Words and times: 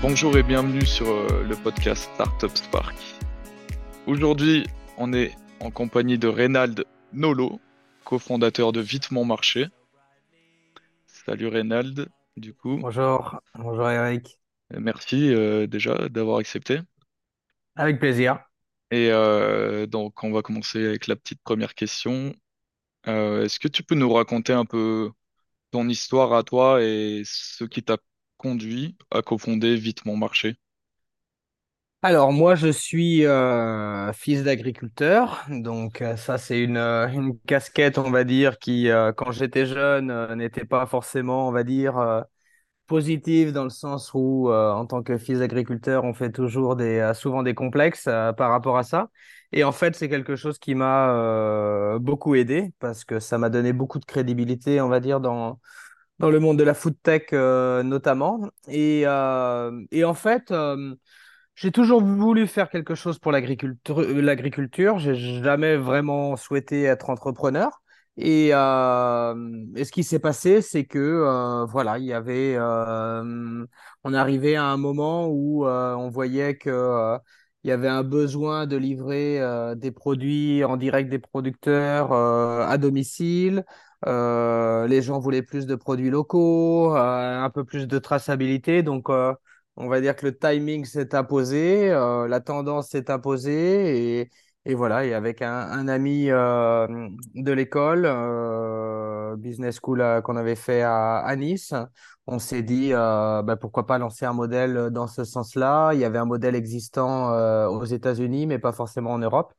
bonjour 0.00 0.36
et 0.36 0.42
bienvenue 0.42 0.84
sur 0.84 1.08
euh, 1.08 1.44
le 1.44 1.56
podcast 1.56 2.10
Startup 2.14 2.50
Spark. 2.56 2.94
Aujourd'hui, 4.06 4.66
on 4.98 5.12
est 5.12 5.32
en 5.60 5.70
compagnie 5.70 6.18
de 6.18 6.28
Reynald 6.28 6.84
Nolo, 7.12 7.60
cofondateur 8.04 8.72
de 8.72 8.80
Vite 8.80 9.10
Mon 9.10 9.24
Marché. 9.24 9.66
Salut 11.06 11.48
Reynald, 11.48 12.08
du 12.36 12.54
coup. 12.54 12.78
Bonjour, 12.78 13.40
bonjour 13.54 13.88
Eric. 13.88 14.38
Merci 14.70 15.32
euh, 15.32 15.66
déjà 15.66 16.08
d'avoir 16.08 16.38
accepté. 16.38 16.80
Avec 17.76 17.98
plaisir. 17.98 18.38
Et 18.90 19.10
euh, 19.10 19.86
donc, 19.86 20.22
on 20.22 20.32
va 20.32 20.42
commencer 20.42 20.86
avec 20.86 21.06
la 21.06 21.16
petite 21.16 21.42
première 21.42 21.74
question. 21.74 22.34
Euh, 23.06 23.44
est-ce 23.44 23.58
que 23.58 23.68
tu 23.68 23.82
peux 23.82 23.94
nous 23.94 24.12
raconter 24.12 24.52
un 24.52 24.64
peu 24.64 25.10
ton 25.70 25.88
histoire 25.88 26.32
à 26.32 26.42
toi 26.42 26.82
et 26.82 27.22
ce 27.24 27.64
qui 27.64 27.82
t'a 27.82 27.98
conduit 28.44 28.98
à 29.10 29.22
cofonder 29.22 29.74
Vite 29.74 30.04
Mon 30.04 30.18
Marché? 30.18 30.58
Alors 32.02 32.32
moi 32.32 32.54
je 32.54 32.68
suis 32.68 33.24
euh, 33.24 34.12
fils 34.12 34.42
d'agriculteur, 34.42 35.46
donc 35.48 36.02
euh, 36.02 36.16
ça 36.18 36.36
c'est 36.36 36.62
une, 36.62 36.76
euh, 36.76 37.08
une 37.08 37.38
casquette 37.46 37.96
on 37.96 38.10
va 38.10 38.24
dire 38.24 38.58
qui 38.58 38.88
quand 39.16 39.32
j'étais 39.32 39.64
jeune 39.64 40.34
n'était 40.34 40.66
pas 40.66 40.84
forcément 40.84 41.48
on 41.48 41.52
va 41.52 41.64
dire 41.64 42.24
positive 42.86 43.52
dans 43.52 43.64
le 43.64 43.70
sens 43.70 44.10
où 44.14 44.50
en 44.52 44.84
tant 44.86 45.02
que 45.02 45.16
fils 45.16 45.38
d'agriculteur 45.38 46.04
on 46.04 46.12
fait 46.12 46.30
toujours 46.30 46.76
des 46.76 47.12
souvent 47.14 47.42
des 47.42 47.54
complexes 47.54 48.04
par 48.04 48.50
rapport 48.50 48.76
à 48.76 48.82
ça. 48.82 49.08
Et 49.52 49.64
en 49.64 49.72
fait 49.72 49.96
c'est 49.96 50.10
quelque 50.10 50.36
chose 50.36 50.58
qui 50.58 50.74
m'a 50.74 51.96
beaucoup 52.00 52.34
aidé 52.34 52.74
parce 52.80 53.04
que 53.06 53.18
ça 53.20 53.38
m'a 53.38 53.48
donné 53.48 53.72
beaucoup 53.72 53.98
de 53.98 54.04
crédibilité 54.04 54.82
on 54.82 54.88
va 54.88 55.00
dire 55.00 55.20
dans 55.20 55.58
dans 56.18 56.30
le 56.30 56.40
monde 56.40 56.58
de 56.58 56.64
la 56.64 56.74
food 56.74 56.96
tech 57.02 57.22
euh, 57.32 57.82
notamment. 57.82 58.40
Et, 58.68 59.02
euh, 59.06 59.84
et 59.90 60.04
en 60.04 60.14
fait, 60.14 60.50
euh, 60.50 60.94
j'ai 61.54 61.72
toujours 61.72 62.02
voulu 62.02 62.46
faire 62.46 62.70
quelque 62.70 62.94
chose 62.94 63.18
pour 63.18 63.32
l'agriculture. 63.32 64.00
L'agriculture, 64.00 64.98
j'ai 64.98 65.14
jamais 65.14 65.76
vraiment 65.76 66.36
souhaité 66.36 66.84
être 66.84 67.10
entrepreneur. 67.10 67.82
Et, 68.16 68.48
et 68.50 69.84
ce 69.84 69.90
qui 69.92 70.04
s'est 70.04 70.20
passé, 70.20 70.62
c'est 70.62 70.84
que 70.84 71.64
voilà, 71.66 71.98
il 71.98 72.04
y 72.04 72.12
avait, 72.12 72.56
on 72.58 74.14
arrivait 74.14 74.54
à 74.56 74.64
un 74.66 74.76
moment 74.76 75.28
où 75.28 75.66
on 75.66 76.08
voyait 76.10 76.56
que 76.56 77.18
il 77.64 77.68
y 77.68 77.72
avait 77.72 77.88
un 77.88 78.04
besoin 78.04 78.66
de 78.66 78.76
livrer 78.76 79.40
des 79.76 79.90
produits 79.90 80.62
en 80.64 80.76
direct 80.76 81.08
des 81.10 81.18
producteurs 81.18 82.12
à 82.12 82.78
domicile. 82.78 83.64
Euh, 84.06 84.86
les 84.86 85.02
gens 85.02 85.18
voulaient 85.18 85.42
plus 85.42 85.66
de 85.66 85.74
produits 85.74 86.10
locaux, 86.10 86.94
euh, 86.96 87.42
un 87.42 87.50
peu 87.50 87.64
plus 87.64 87.86
de 87.86 87.98
traçabilité. 87.98 88.82
Donc, 88.82 89.08
euh, 89.10 89.34
on 89.76 89.88
va 89.88 90.00
dire 90.00 90.14
que 90.16 90.26
le 90.26 90.36
timing 90.36 90.84
s'est 90.84 91.14
imposé, 91.14 91.88
la 91.90 92.40
tendance 92.40 92.90
s'est 92.90 93.10
imposée. 93.10 94.20
Et, 94.20 94.30
et 94.66 94.74
voilà, 94.74 95.04
et 95.04 95.14
avec 95.14 95.42
un, 95.42 95.88
ami 95.88 96.26
de 96.26 97.52
l'école, 97.52 98.06
business 99.38 99.78
school 99.82 100.22
qu'on 100.22 100.36
avait 100.36 100.54
fait 100.56 100.82
à, 100.82 101.34
Nice, 101.36 101.74
on 102.26 102.38
s'est 102.38 102.62
dit 102.62 102.92
bah, 102.92 103.56
pourquoi 103.60 103.86
pas 103.86 103.98
lancer 103.98 104.24
un 104.26 104.32
modèle 104.32 104.90
dans 104.90 105.06
ce 105.08 105.24
sens-là. 105.24 105.92
Il 105.94 106.00
y 106.00 106.04
avait 106.04 106.18
un 106.18 106.24
modèle 106.24 106.54
existant 106.54 107.32
aux 107.68 107.84
États-Unis, 107.84 108.46
mais 108.46 108.58
pas 108.58 108.72
forcément 108.72 109.12
en 109.12 109.18
Europe. 109.18 109.54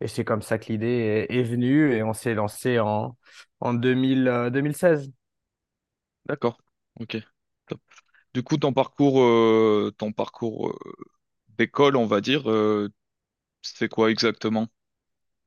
Et 0.00 0.08
c'est 0.08 0.24
comme 0.24 0.42
ça 0.42 0.58
que 0.58 0.72
l'idée 0.72 1.26
est, 1.28 1.42
venue 1.42 1.92
et 1.94 2.02
on 2.02 2.12
s'est 2.14 2.34
lancé 2.34 2.78
en, 2.78 3.16
en 3.60 3.74
2000, 3.74 4.28
euh, 4.28 4.50
2016. 4.50 5.12
D'accord, 6.26 6.58
ok. 6.98 7.18
Du 8.34 8.42
coup, 8.42 8.56
ton 8.58 8.72
parcours, 8.72 9.20
euh, 9.22 9.92
parcours 10.16 10.68
euh, 10.70 10.94
d'école, 11.58 11.96
on 11.96 12.06
va 12.06 12.20
dire, 12.20 12.44
c'est 13.62 13.88
quoi 13.88 14.10
exactement? 14.10 14.68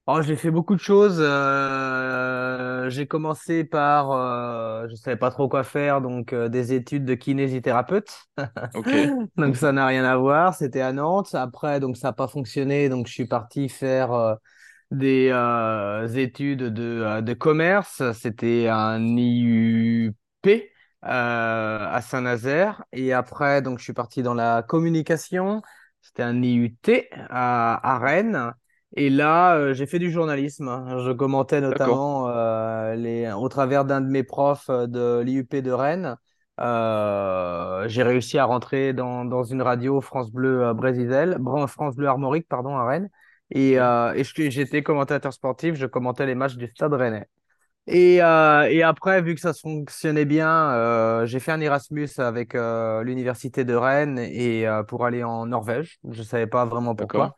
Oh, 0.06 0.22
j'ai 0.22 0.36
fait 0.36 0.52
beaucoup 0.52 0.76
de 0.76 0.82
choses. 0.82 1.16
Euh, 1.22 2.90
j'ai 2.90 3.08
commencé 3.08 3.64
par, 3.64 4.12
euh, 4.12 4.86
je 4.90 4.96
savais 4.96 5.16
pas 5.16 5.32
trop 5.32 5.48
quoi 5.48 5.64
faire, 5.64 6.02
donc 6.02 6.34
euh, 6.34 6.50
des 6.50 6.74
études 6.74 7.06
de 7.06 7.14
kinésithérapeute. 7.16 8.12
Donc 9.38 9.56
ça 9.56 9.72
n'a 9.72 9.86
rien 9.88 10.04
à 10.04 10.18
voir. 10.18 10.56
C'était 10.56 10.82
à 10.82 10.92
Nantes. 10.92 11.34
Après, 11.36 11.80
donc 11.80 11.96
ça 11.98 12.10
n'a 12.10 12.14
pas 12.14 12.28
fonctionné, 12.28 12.90
donc 12.90 13.08
je 13.08 13.14
suis 13.14 13.28
parti 13.28 13.70
faire 13.70 14.12
euh, 14.14 14.36
des 14.92 15.30
études 16.20 16.64
de, 16.64 17.22
de 17.22 17.34
commerce. 17.34 18.04
C'était 18.14 18.68
un 18.70 19.02
IUP 19.18 20.72
à 21.02 22.02
Saint-Nazaire. 22.04 22.84
Et 22.94 23.14
après, 23.14 23.62
donc 23.62 23.80
je 23.80 23.84
suis 23.86 23.94
parti 23.94 24.24
dans 24.24 24.34
la 24.34 24.64
communication. 24.64 25.62
C'était 26.02 26.24
un 26.24 26.42
IUT 26.44 26.78
à, 27.30 27.94
à 27.96 28.00
Rennes. 28.00 28.54
Et 28.96 29.10
là, 29.10 29.56
euh, 29.56 29.74
j'ai 29.74 29.88
fait 29.88 30.00
du 30.00 30.12
journalisme. 30.12 30.86
Je 31.04 31.12
commentais 31.12 31.62
notamment 31.62 32.30
euh, 32.30 32.96
les, 32.96 33.32
au 33.32 33.50
travers 33.50 33.86
d'un 33.86 34.02
de 34.02 34.08
mes 34.08 34.24
profs 34.24 34.70
euh, 34.70 34.86
de 34.88 35.22
l'IUP 35.22 35.56
de 35.56 35.72
Rennes. 35.72 36.16
Euh, 36.60 37.88
j'ai 37.88 38.04
réussi 38.04 38.38
à 38.38 38.46
rentrer 38.46 38.94
dans, 38.94 39.26
dans 39.26 39.44
une 39.44 39.64
radio 39.64 40.00
France 40.02 40.32
Bleu 40.32 40.72
Brésil, 40.74 41.36
France 41.68 41.96
Bleu 41.96 42.08
Armorique, 42.08 42.48
pardon, 42.48 42.76
à 42.76 42.86
Rennes. 42.86 43.10
Et, 43.50 43.74
et 43.74 44.24
j'étais 44.52 44.84
commentateur 44.84 45.34
sportif, 45.34 45.76
je 45.76 45.86
commentais 45.86 46.26
les 46.26 46.36
matchs 46.36 46.56
du 46.56 46.68
Stade 46.68 46.94
Rennais. 46.94 47.26
Et, 47.88 48.16
et 48.16 48.84
après, 48.84 49.22
vu 49.22 49.36
que 49.36 49.42
ça 49.42 49.54
fonctionnait 49.54 50.26
bien, 50.26 51.26
j'ai 51.26 51.40
fait 51.40 51.52
un 51.52 51.60
Erasmus 51.60 52.10
avec 52.18 52.54
l'université 52.54 53.64
de 53.64 53.74
Rennes 53.76 54.20
et 54.20 54.66
pour 54.88 55.06
aller 55.06 55.24
en 55.24 55.48
Norvège. 55.48 56.00
Je 56.10 56.24
savais 56.24 56.48
pas 56.48 56.66
vraiment 56.66 56.96
pourquoi. 56.96 57.34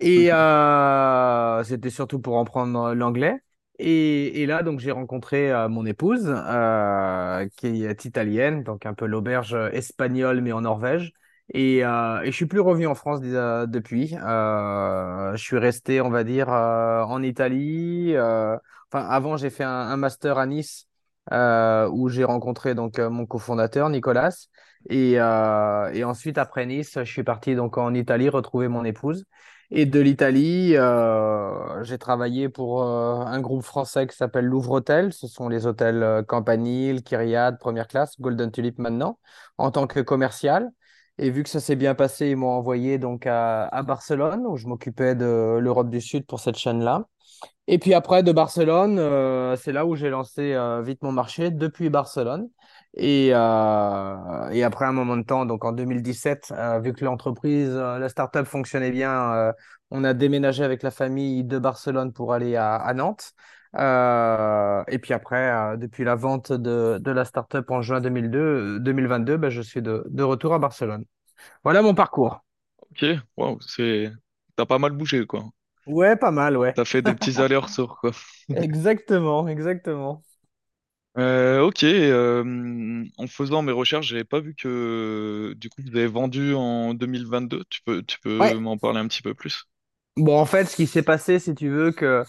Et 0.00 0.32
euh, 0.32 1.62
c'était 1.64 1.90
surtout 1.90 2.20
pour 2.20 2.36
en 2.36 2.44
prendre 2.44 2.94
l'anglais. 2.94 3.40
Et, 3.78 4.42
et 4.42 4.46
là, 4.46 4.62
donc, 4.62 4.80
j'ai 4.80 4.90
rencontré 4.90 5.50
euh, 5.52 5.68
mon 5.68 5.86
épouse, 5.86 6.26
euh, 6.28 7.48
qui 7.56 7.84
est 7.84 8.04
italienne, 8.04 8.62
donc 8.62 8.86
un 8.86 8.94
peu 8.94 9.06
l'auberge 9.06 9.54
espagnole, 9.72 10.40
mais 10.40 10.52
en 10.52 10.62
Norvège. 10.62 11.12
Et, 11.54 11.84
euh, 11.84 12.20
et 12.22 12.26
je 12.30 12.36
suis 12.36 12.46
plus 12.46 12.60
revenu 12.60 12.86
en 12.86 12.94
France 12.94 13.20
euh, 13.24 13.66
depuis. 13.66 14.14
Euh, 14.16 15.32
je 15.36 15.42
suis 15.42 15.58
resté, 15.58 16.00
on 16.00 16.10
va 16.10 16.24
dire, 16.24 16.48
euh, 16.52 17.02
en 17.04 17.22
Italie. 17.22 18.14
euh, 18.16 18.56
Enfin, 18.92 19.06
avant, 19.08 19.36
j'ai 19.36 19.50
fait 19.50 19.64
un, 19.64 19.70
un 19.70 19.96
master 19.96 20.38
à 20.38 20.46
Nice, 20.46 20.86
euh, 21.32 21.88
où 21.90 22.08
j'ai 22.08 22.24
rencontré 22.24 22.74
donc 22.74 22.98
mon 22.98 23.24
cofondateur, 23.26 23.88
Nicolas. 23.88 24.30
Et, 24.90 25.14
euh, 25.20 25.90
et 25.92 26.04
ensuite, 26.04 26.38
après 26.38 26.66
Nice, 26.66 26.94
je 26.98 27.04
suis 27.10 27.22
parti 27.24 27.54
donc 27.54 27.78
en 27.78 27.94
Italie 27.94 28.28
retrouver 28.28 28.68
mon 28.68 28.84
épouse. 28.84 29.24
Et 29.74 29.86
de 29.86 30.00
l'Italie, 30.00 30.76
euh, 30.76 31.82
j'ai 31.82 31.96
travaillé 31.96 32.50
pour 32.50 32.82
euh, 32.82 33.14
un 33.24 33.40
groupe 33.40 33.62
français 33.62 34.06
qui 34.06 34.14
s'appelle 34.14 34.44
Louvre 34.44 34.72
Hôtel. 34.72 35.14
Ce 35.14 35.26
sont 35.26 35.48
les 35.48 35.66
hôtels 35.66 36.02
euh, 36.02 36.22
Campanile, 36.22 37.02
Kyriade, 37.02 37.58
première 37.58 37.88
classe, 37.88 38.20
Golden 38.20 38.50
Tulip 38.52 38.78
maintenant, 38.78 39.18
en 39.56 39.70
tant 39.70 39.86
que 39.86 40.00
commercial. 40.00 40.70
Et 41.16 41.30
vu 41.30 41.42
que 41.42 41.48
ça 41.48 41.58
s'est 41.60 41.76
bien 41.76 41.94
passé, 41.94 42.28
ils 42.28 42.36
m'ont 42.36 42.50
envoyé 42.50 42.98
donc 42.98 43.26
à, 43.26 43.64
à 43.68 43.82
Barcelone, 43.82 44.44
où 44.46 44.58
je 44.58 44.66
m'occupais 44.66 45.14
de 45.14 45.56
l'Europe 45.58 45.88
du 45.88 46.02
Sud 46.02 46.26
pour 46.26 46.40
cette 46.40 46.56
chaîne-là. 46.56 47.06
Et 47.68 47.78
puis 47.78 47.94
après, 47.94 48.22
de 48.22 48.32
Barcelone, 48.32 48.98
euh, 48.98 49.56
c'est 49.56 49.72
là 49.72 49.86
où 49.86 49.94
j'ai 49.94 50.10
lancé 50.10 50.52
euh, 50.52 50.82
vite 50.82 51.02
mon 51.02 51.12
marché 51.12 51.50
depuis 51.50 51.90
Barcelone. 51.90 52.48
Et, 52.94 53.30
euh, 53.32 54.50
et 54.50 54.62
après 54.64 54.84
un 54.84 54.92
moment 54.92 55.16
de 55.16 55.22
temps, 55.22 55.46
donc 55.46 55.64
en 55.64 55.72
2017, 55.72 56.52
euh, 56.56 56.78
vu 56.80 56.92
que 56.92 57.04
l'entreprise, 57.04 57.70
euh, 57.70 57.98
la 57.98 58.08
startup 58.10 58.44
fonctionnait 58.44 58.90
bien, 58.90 59.52
on 59.90 60.04
a 60.04 60.14
déménagé 60.14 60.62
avec 60.64 60.82
la 60.82 60.90
famille 60.90 61.44
de 61.44 61.58
Barcelone 61.58 62.12
pour 62.12 62.32
aller 62.34 62.56
à, 62.56 62.74
à 62.76 62.94
Nantes. 62.94 63.32
Euh, 63.76 64.84
et 64.88 64.98
puis 64.98 65.14
après, 65.14 65.50
euh, 65.50 65.76
depuis 65.78 66.04
la 66.04 66.14
vente 66.14 66.52
de, 66.52 66.98
de 67.00 67.10
la 67.10 67.24
startup 67.24 67.70
en 67.70 67.80
juin 67.82 68.00
2002, 68.00 68.78
2022, 68.80 69.38
ben, 69.38 69.48
je 69.50 69.62
suis 69.62 69.80
de, 69.82 70.04
de 70.10 70.22
retour 70.22 70.52
à 70.54 70.58
Barcelone. 70.58 71.04
Voilà 71.64 71.82
mon 71.82 71.94
parcours. 71.94 72.40
ok, 72.90 73.04
wow, 73.36 73.58
c'est, 73.60 74.12
t'as 74.56 74.66
pas 74.66 74.78
mal 74.78 74.92
bougé, 74.92 75.26
quoi. 75.26 75.44
Ouais, 75.86 76.16
pas 76.16 76.30
mal, 76.30 76.56
ouais. 76.56 76.74
T'as 76.74 76.84
fait 76.84 77.00
des 77.02 77.14
petits 77.14 77.40
allers-retours, 77.40 77.98
quoi. 77.98 78.10
Exactement, 78.54 79.48
exactement. 79.48 80.22
Euh, 81.18 81.60
ok, 81.60 81.84
euh, 81.84 83.04
en 83.18 83.26
faisant 83.26 83.60
mes 83.62 83.72
recherches, 83.72 84.06
j'avais 84.08 84.24
pas 84.24 84.40
vu 84.40 84.54
que 84.54 85.52
du 85.58 85.68
coup 85.68 85.82
vous 85.82 85.90
avez 85.96 86.06
vendu 86.06 86.54
en 86.54 86.94
2022. 86.94 87.64
Tu 87.68 87.82
peux, 87.82 88.02
tu 88.02 88.18
peux 88.20 88.30
Ouais. 88.38 88.56
m'en 88.58 88.78
parler 88.78 88.98
un 89.00 89.08
petit 89.08 89.20
peu 89.22 89.34
plus? 89.34 89.64
Bon, 90.16 90.38
en 90.38 90.44
fait, 90.46 90.66
ce 90.66 90.76
qui 90.76 90.86
s'est 90.86 91.02
passé, 91.02 91.38
si 91.38 91.54
tu 91.54 91.70
veux, 91.70 91.90
que 91.92 92.24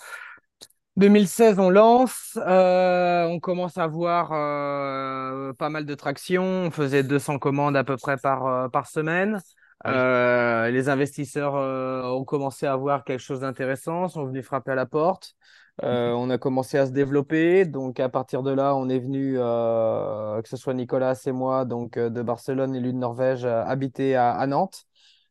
2016, 0.97 1.59
on 1.59 1.69
lance, 1.69 2.37
euh, 2.47 3.25
on 3.25 3.39
commence 3.39 3.77
à 3.77 3.87
voir 3.87 4.31
euh, 4.33 5.53
pas 5.53 5.69
mal 5.69 5.85
de 5.85 5.95
traction. 5.95 6.43
On 6.43 6.71
faisait 6.71 7.03
200 7.03 7.39
commandes 7.39 7.77
à 7.77 7.83
peu 7.83 7.97
près 7.97 8.17
par, 8.17 8.45
euh, 8.47 8.69
par 8.69 8.87
semaine. 8.87 9.41
Oui. 9.85 10.03
Euh, 10.03 10.69
les 10.71 10.89
investisseurs 10.89 11.55
euh, 11.57 12.03
ont 12.03 12.23
commencé 12.25 12.65
à 12.67 12.75
voir 12.77 13.03
quelque 13.05 13.19
chose 13.21 13.41
d'intéressant, 13.41 14.07
sont 14.09 14.25
venus 14.27 14.45
frapper 14.45 14.71
à 14.73 14.75
la 14.75 14.85
porte. 14.85 15.35
Euh, 15.81 16.11
on 16.11 16.29
a 16.29 16.37
commencé 16.37 16.77
à 16.77 16.85
se 16.85 16.91
développer. 16.91 17.65
Donc, 17.65 17.99
à 17.99 18.09
partir 18.09 18.43
de 18.43 18.51
là, 18.51 18.75
on 18.75 18.89
est 18.89 18.99
venu, 18.99 19.35
euh, 19.37 20.41
que 20.41 20.49
ce 20.49 20.57
soit 20.57 20.73
Nicolas 20.73 21.15
et 21.25 21.31
moi, 21.31 21.65
donc 21.65 21.97
de 21.97 22.21
Barcelone 22.21 22.75
et 22.75 22.79
lui 22.79 22.93
de 22.93 22.97
Norvège, 22.97 23.45
habiter 23.45 24.15
à, 24.15 24.45
Nantes. 24.45 24.85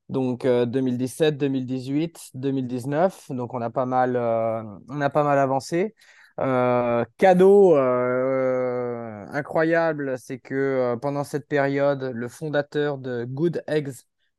Donc 0.09 0.47
2017, 0.47 1.39
2018, 1.39 2.31
2019. 2.35 3.31
Donc 3.31 3.55
on 3.55 3.63
a 3.63 3.71
pas 3.71 3.87
mal, 3.87 4.17
euh, 4.17 4.63
on 4.89 5.01
a 5.01 5.11
pas 5.11 5.23
mal 5.25 5.39
avancé. 5.39 5.95
Euh, 6.41 7.05
cadeau 7.19 7.77
euh, 7.77 9.27
incroyable, 9.31 10.19
c'est 10.19 10.39
que 10.39 10.55
euh, 10.55 10.97
pendant 10.97 11.25
cette 11.25 11.47
période, 11.47 12.03
le 12.15 12.29
fondateur 12.29 12.99
de 12.99 13.25
Good 13.25 13.63
Eggs 13.67 13.93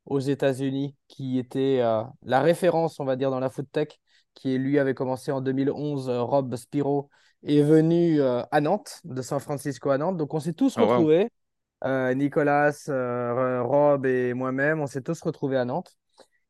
aux 0.06 0.20
États-Unis, 0.20 0.96
qui 1.08 1.38
était 1.38 1.80
euh, 1.82 2.04
la 2.24 2.42
référence, 2.42 3.00
on 3.00 3.06
va 3.06 3.16
dire, 3.16 3.32
dans 3.32 3.40
la 3.40 3.50
food 3.50 3.68
tech, 3.72 4.00
qui 4.34 4.58
lui 4.58 4.80
avait 4.80 4.94
commencé 4.94 5.32
en 5.32 5.42
2011, 5.42 6.10
euh, 6.10 6.22
Rob 6.22 6.56
Spiro, 6.56 7.10
est 7.44 7.62
venu 7.62 8.22
euh, 8.22 8.42
à 8.52 8.62
Nantes, 8.62 9.00
de 9.04 9.22
San 9.22 9.40
Francisco 9.40 9.90
à 9.90 9.98
Nantes. 9.98 10.18
Donc 10.18 10.34
on 10.34 10.40
s'est 10.40 10.54
tous 10.54 10.78
Ah, 10.78 10.82
wow. 10.82 10.90
retrouvés. 10.90 11.30
Euh, 11.84 12.14
Nicolas, 12.14 12.72
Rob 12.88 14.06
et 14.06 14.34
moi-même, 14.34 14.80
on 14.80 14.88
s'est 14.88 15.02
tous 15.02 15.22
retrouvés 15.22 15.58
à 15.58 15.66
Nantes. 15.66 15.98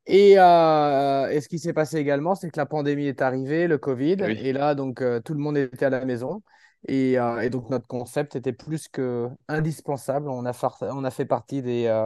Et, 0.05 0.35
euh, 0.37 1.29
et 1.29 1.39
ce 1.39 1.47
qui 1.47 1.59
s'est 1.59 1.73
passé 1.73 1.97
également, 1.97 2.35
c'est 2.35 2.49
que 2.49 2.59
la 2.59 2.65
pandémie 2.65 3.05
est 3.05 3.21
arrivée, 3.21 3.67
le 3.67 3.77
Covid, 3.77 4.17
oui. 4.19 4.37
et 4.37 4.51
là, 4.51 4.75
donc, 4.75 5.01
euh, 5.01 5.21
tout 5.21 5.33
le 5.33 5.39
monde 5.39 5.57
était 5.57 5.85
à 5.85 5.89
la 5.89 6.03
maison. 6.05 6.43
Et, 6.89 7.17
euh, 7.17 7.39
et 7.39 7.49
donc, 7.49 7.69
notre 7.69 7.87
concept 7.87 8.35
était 8.35 8.51
plus 8.51 8.89
que 8.89 9.29
indispensable. 9.47 10.27
On 10.29 10.45
a, 10.45 10.51
far- 10.51 10.77
on 10.81 11.05
a 11.05 11.11
fait 11.11 11.25
partie 11.25 11.61
des, 11.61 12.05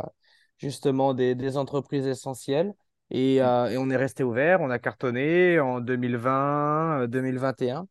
justement 0.60 1.14
des, 1.16 1.34
des 1.34 1.58
entreprises 1.58 2.06
essentielles. 2.06 2.74
Et, 3.12 3.42
Mm. 3.42 3.45
euh, 3.45 3.69
et 3.69 3.77
on 3.77 3.89
est 3.89 3.95
resté 3.98 4.24
ouvert. 4.24 4.62
On 4.62 4.69
a 4.69 4.80
cartonné 4.80 5.59
en 5.59 5.80
2020, 5.81 7.01
euh, 7.04 7.07
2021. 7.07 7.88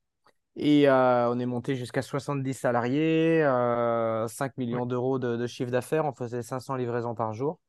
Et 0.56 0.88
euh, 0.88 1.30
on 1.30 1.38
est 1.38 1.46
monté 1.46 1.76
jusqu'à 1.76 2.02
70 2.02 2.54
salariés, 2.54 3.42
euh, 3.44 4.26
5 4.28 4.56
Ouais. 4.70 4.80
millions 4.80 4.86
d'euros 4.86 5.18
de, 5.18 5.36
de 5.36 5.46
chiffre 5.46 5.70
d'affaires. 5.70 6.04
On 6.06 6.12
faisait 6.14 6.42
500 6.42 6.76
livraisons 6.76 7.14
par 7.14 7.32
jour. 7.34 7.60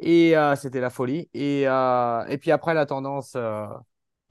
Et 0.00 0.36
euh, 0.36 0.56
c'était 0.56 0.80
la 0.80 0.90
folie. 0.90 1.30
Et, 1.34 1.68
euh, 1.68 2.24
et 2.26 2.38
puis 2.38 2.50
après, 2.52 2.74
la 2.74 2.86
tendance, 2.86 3.34
euh, 3.36 3.66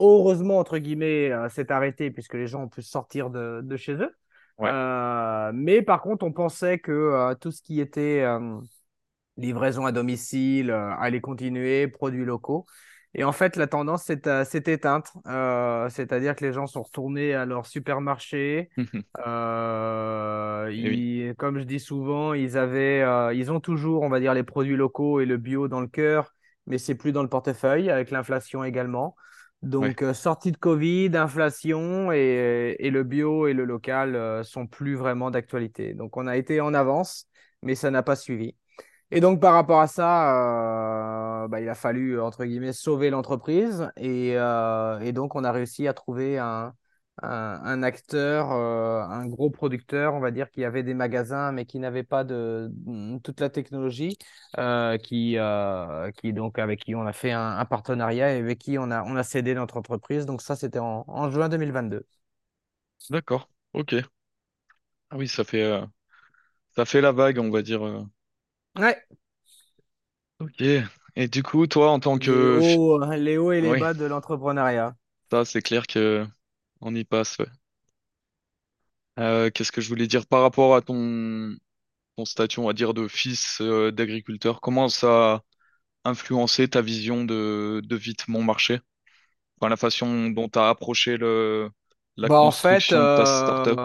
heureusement, 0.00 0.58
entre 0.58 0.78
guillemets, 0.78 1.30
euh, 1.30 1.48
s'est 1.48 1.70
arrêtée 1.72 2.10
puisque 2.10 2.34
les 2.34 2.46
gens 2.46 2.64
ont 2.64 2.68
pu 2.68 2.82
sortir 2.82 3.30
de, 3.30 3.60
de 3.62 3.76
chez 3.76 3.94
eux. 3.94 4.14
Ouais. 4.58 4.72
Euh, 4.72 5.52
mais 5.54 5.82
par 5.82 6.02
contre, 6.02 6.24
on 6.26 6.32
pensait 6.32 6.78
que 6.78 6.92
euh, 6.92 7.34
tout 7.34 7.50
ce 7.52 7.62
qui 7.62 7.80
était 7.80 8.22
euh, 8.22 8.60
livraison 9.36 9.86
à 9.86 9.92
domicile 9.92 10.70
euh, 10.70 10.90
allait 10.98 11.20
continuer, 11.20 11.88
produits 11.88 12.24
locaux. 12.24 12.66
Et 13.14 13.24
en 13.24 13.32
fait, 13.32 13.56
la 13.56 13.66
tendance 13.66 14.04
s'est 14.04 14.28
euh, 14.28 14.44
éteinte. 14.44 15.12
Euh, 15.26 15.88
c'est-à-dire 15.88 16.36
que 16.36 16.44
les 16.44 16.52
gens 16.52 16.66
sont 16.66 16.82
retournés 16.82 17.34
à 17.34 17.44
leur 17.44 17.66
supermarché. 17.66 18.70
Euh, 19.26 20.68
Eh 20.72 20.88
oui. 20.88 21.34
comme 21.36 21.58
je 21.58 21.64
dis 21.64 21.80
souvent, 21.80 22.32
ils 22.34 22.56
avaient, 22.56 23.02
euh, 23.02 23.34
ils 23.34 23.50
ont 23.50 23.60
toujours, 23.60 24.02
on 24.02 24.08
va 24.08 24.20
dire, 24.20 24.34
les 24.34 24.44
produits 24.44 24.76
locaux 24.76 25.20
et 25.20 25.26
le 25.26 25.36
bio 25.36 25.68
dans 25.68 25.80
le 25.80 25.88
cœur, 25.88 26.32
mais 26.66 26.78
c'est 26.78 26.94
plus 26.94 27.12
dans 27.12 27.22
le 27.22 27.28
portefeuille, 27.28 27.90
avec 27.90 28.10
l'inflation 28.10 28.62
également. 28.64 29.16
Donc, 29.62 30.02
sortie 30.14 30.52
de 30.52 30.56
Covid, 30.56 31.10
inflation 31.14 32.12
et, 32.12 32.76
et 32.78 32.90
le 32.90 33.02
bio 33.04 33.46
et 33.46 33.52
le 33.52 33.64
local 33.64 34.42
sont 34.44 34.66
plus 34.66 34.94
vraiment 34.94 35.30
d'actualité. 35.30 35.92
Donc, 35.92 36.16
on 36.16 36.26
a 36.26 36.36
été 36.36 36.60
en 36.60 36.72
avance, 36.72 37.26
mais 37.62 37.74
ça 37.74 37.90
n'a 37.90 38.02
pas 38.02 38.16
suivi. 38.16 38.56
Et 39.12 39.20
donc, 39.20 39.40
par 39.40 39.54
rapport 39.54 39.80
à 39.80 39.88
ça, 39.88 41.44
euh, 41.44 41.48
bah, 41.48 41.60
il 41.60 41.68
a 41.68 41.74
fallu, 41.74 42.20
entre 42.20 42.44
guillemets, 42.44 42.72
sauver 42.72 43.10
l'entreprise. 43.10 43.90
Et, 43.96 44.36
euh, 44.36 45.00
et 45.00 45.12
donc, 45.12 45.34
on 45.34 45.42
a 45.42 45.50
réussi 45.50 45.88
à 45.88 45.94
trouver 45.94 46.38
un, 46.38 46.72
acteur, 47.82 48.52
euh, 48.52 49.02
un 49.02 49.26
gros 49.26 49.50
producteur, 49.50 50.14
on 50.14 50.20
va 50.20 50.30
dire, 50.30 50.50
qui 50.50 50.64
avait 50.64 50.84
des 50.84 50.94
magasins, 50.94 51.50
mais 51.50 51.66
qui 51.66 51.80
n'avait 51.80 52.04
pas 52.04 52.22
de, 52.22 52.70
toute 53.24 53.40
la 53.40 53.50
technologie, 53.50 54.16
euh, 54.58 54.96
qui, 54.96 55.36
euh, 55.38 56.10
donc, 56.24 56.58
avec 56.60 56.84
qui 56.84 56.94
on 56.94 57.04
a 57.06 57.12
fait 57.12 57.32
un, 57.32 57.64
partenariat 57.64 58.32
et 58.34 58.38
avec 58.38 58.58
qui 58.58 58.78
on 58.78 58.90
a, 58.92 59.22
cédé 59.24 59.54
notre 59.54 59.76
entreprise. 59.76 60.24
Donc, 60.24 60.40
ça, 60.40 60.54
c'était 60.54 60.78
en, 60.78 61.04
en 61.08 61.30
juin 61.30 61.48
2022. 61.48 62.06
D'accord. 63.10 63.50
Ok. 63.72 63.94
Ah 65.10 65.16
oui, 65.16 65.26
ça 65.26 65.42
fait, 65.44 65.62
euh, 65.64 65.84
ça 66.76 66.84
fait 66.84 67.00
la 67.00 67.12
vague, 67.12 67.38
on 67.38 67.50
va 67.50 67.62
dire. 67.62 68.06
Euh. 68.78 68.80
Ouais, 68.82 69.06
Ok. 70.38 70.62
Et 71.16 71.28
du 71.28 71.42
coup, 71.42 71.66
toi, 71.66 71.90
en 71.90 72.00
tant 72.00 72.18
les 72.18 72.18
que... 72.18 72.60
hauts, 72.60 72.98
les 73.16 73.36
hauts 73.36 73.52
et 73.52 73.60
les 73.60 73.74
Oui, 73.74 73.76
bas 73.76 73.92
de 73.94 74.04
l'entrepreneuriat. 74.06 74.94
ça, 75.30 75.44
c'est 75.44 75.62
clair 75.62 75.86
que 75.86 76.26
on 76.80 76.94
y 76.94 77.04
passe. 77.04 77.38
ouais. 77.38 77.46
Euh, 79.18 79.50
qu'est-ce 79.50 79.72
que 79.72 79.80
je 79.80 79.88
voulais 79.88 80.06
dire 80.06 80.26
par 80.26 80.42
rapport 80.42 80.74
à 80.76 80.82
ton, 80.82 81.56
ton 82.16 82.24
statut, 82.24 82.60
on 82.60 82.66
va 82.66 82.72
dire, 82.74 82.94
de 82.94 83.08
fils 83.08 83.60
euh, 83.62 83.92
d'agriculteur? 83.92 84.60
Comment 84.60 84.88
ça 84.88 85.34
a 86.04 86.10
influencé 86.10 86.68
ta 86.68 86.82
vision 86.82 87.24
de, 87.24 87.82
de 87.84 87.96
Vite 87.96 88.28
Mon 88.28 88.42
Marché? 88.44 88.80
Enfin, 89.60 89.70
la 89.70 89.76
façon 89.78 90.30
dont 90.30 90.48
tu 90.48 90.58
as 90.60 90.70
approché 90.70 91.16
le, 91.18 91.70
la 92.16 92.28
Bah, 92.28 92.40
en 92.40 92.50
fait, 92.52 92.92
construction 92.92 93.04
de 93.04 93.10
ta 93.10 93.24
startup? 93.26 93.80